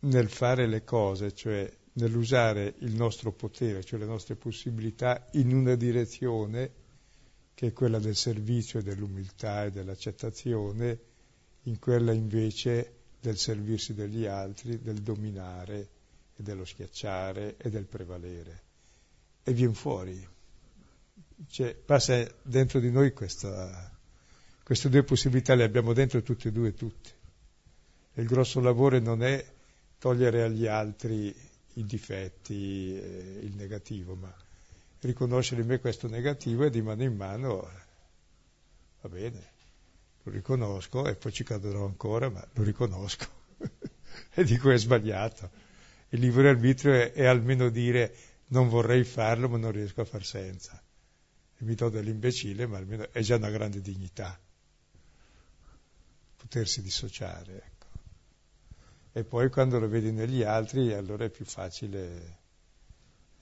[0.00, 5.74] nel fare le cose, cioè nell'usare il nostro potere, cioè le nostre possibilità, in una
[5.74, 6.80] direzione
[7.54, 10.98] che è quella del servizio e dell'umiltà e dell'accettazione,
[11.64, 15.88] in quella invece del servirsi degli altri, del dominare
[16.34, 18.62] e dello schiacciare e del prevalere.
[19.44, 20.28] E viene fuori,
[21.48, 23.90] cioè, passa dentro di noi questa,
[24.64, 27.10] queste due possibilità, le abbiamo dentro tutte e due tutti.
[28.14, 29.44] il grosso lavoro non è
[29.98, 31.34] togliere agli altri
[31.74, 34.34] i difetti, eh, il negativo, ma
[35.00, 37.70] riconoscere in me questo negativo e di mano in mano,
[39.00, 39.50] va bene,
[40.22, 43.26] lo riconosco e poi ci cadrò ancora, ma lo riconosco
[44.34, 45.50] e dico è sbagliato.
[46.10, 48.14] Il libero arbitrio è, è almeno dire
[48.48, 50.80] non vorrei farlo ma non riesco a far senza.
[51.56, 54.38] E mi do dell'imbecille, ma almeno è già una grande dignità
[56.42, 57.71] potersi dissociare.
[59.14, 62.38] E poi quando lo vedi negli altri allora è più facile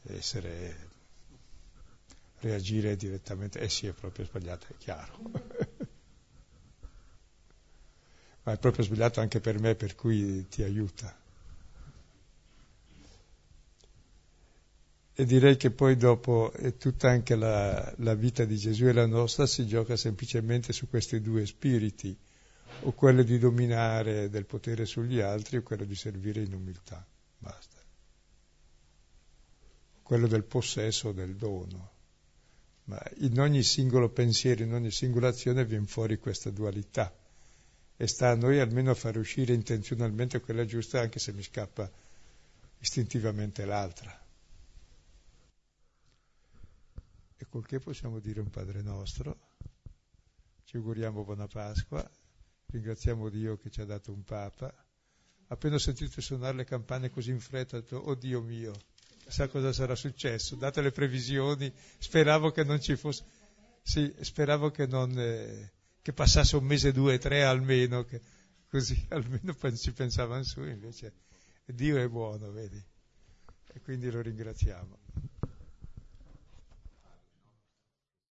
[0.03, 0.89] essere,
[2.41, 5.19] reagire direttamente, eh sì è proprio sbagliato, è chiaro.
[8.43, 11.17] ma è proprio sbagliato anche per me, per cui ti aiuta.
[15.15, 19.47] E direi che poi dopo tutta anche la, la vita di Gesù e la nostra
[19.47, 22.17] si gioca semplicemente su questi due spiriti,
[22.83, 27.05] o quello di dominare del potere sugli altri o quello di servire in umiltà.
[27.39, 27.77] Basta.
[30.03, 31.99] Quello del possesso o del dono.
[32.85, 37.15] Ma in ogni singolo pensiero, in ogni singola azione viene fuori questa dualità
[37.97, 41.91] e sta a noi almeno a far uscire intenzionalmente quella giusta anche se mi scappa
[42.79, 44.19] istintivamente l'altra.
[47.37, 49.39] E col che possiamo dire un Padre nostro,
[50.65, 52.09] ci auguriamo buona Pasqua,
[52.71, 54.73] ringraziamo Dio che ci ha dato un Papa.
[55.49, 58.73] Appena ho sentito suonare le campane così in fretta, ho detto, oh Dio mio,
[59.25, 63.25] chissà cosa sarà successo, date le previsioni, speravo che non ci fosse,
[63.83, 65.19] sì, speravo che non...
[65.19, 68.21] Eh, che passasse un mese, due, tre almeno, che
[68.69, 71.13] così almeno ci pensavano su, invece
[71.65, 72.83] Dio è buono, vedi?
[73.73, 74.99] E quindi lo ringraziamo.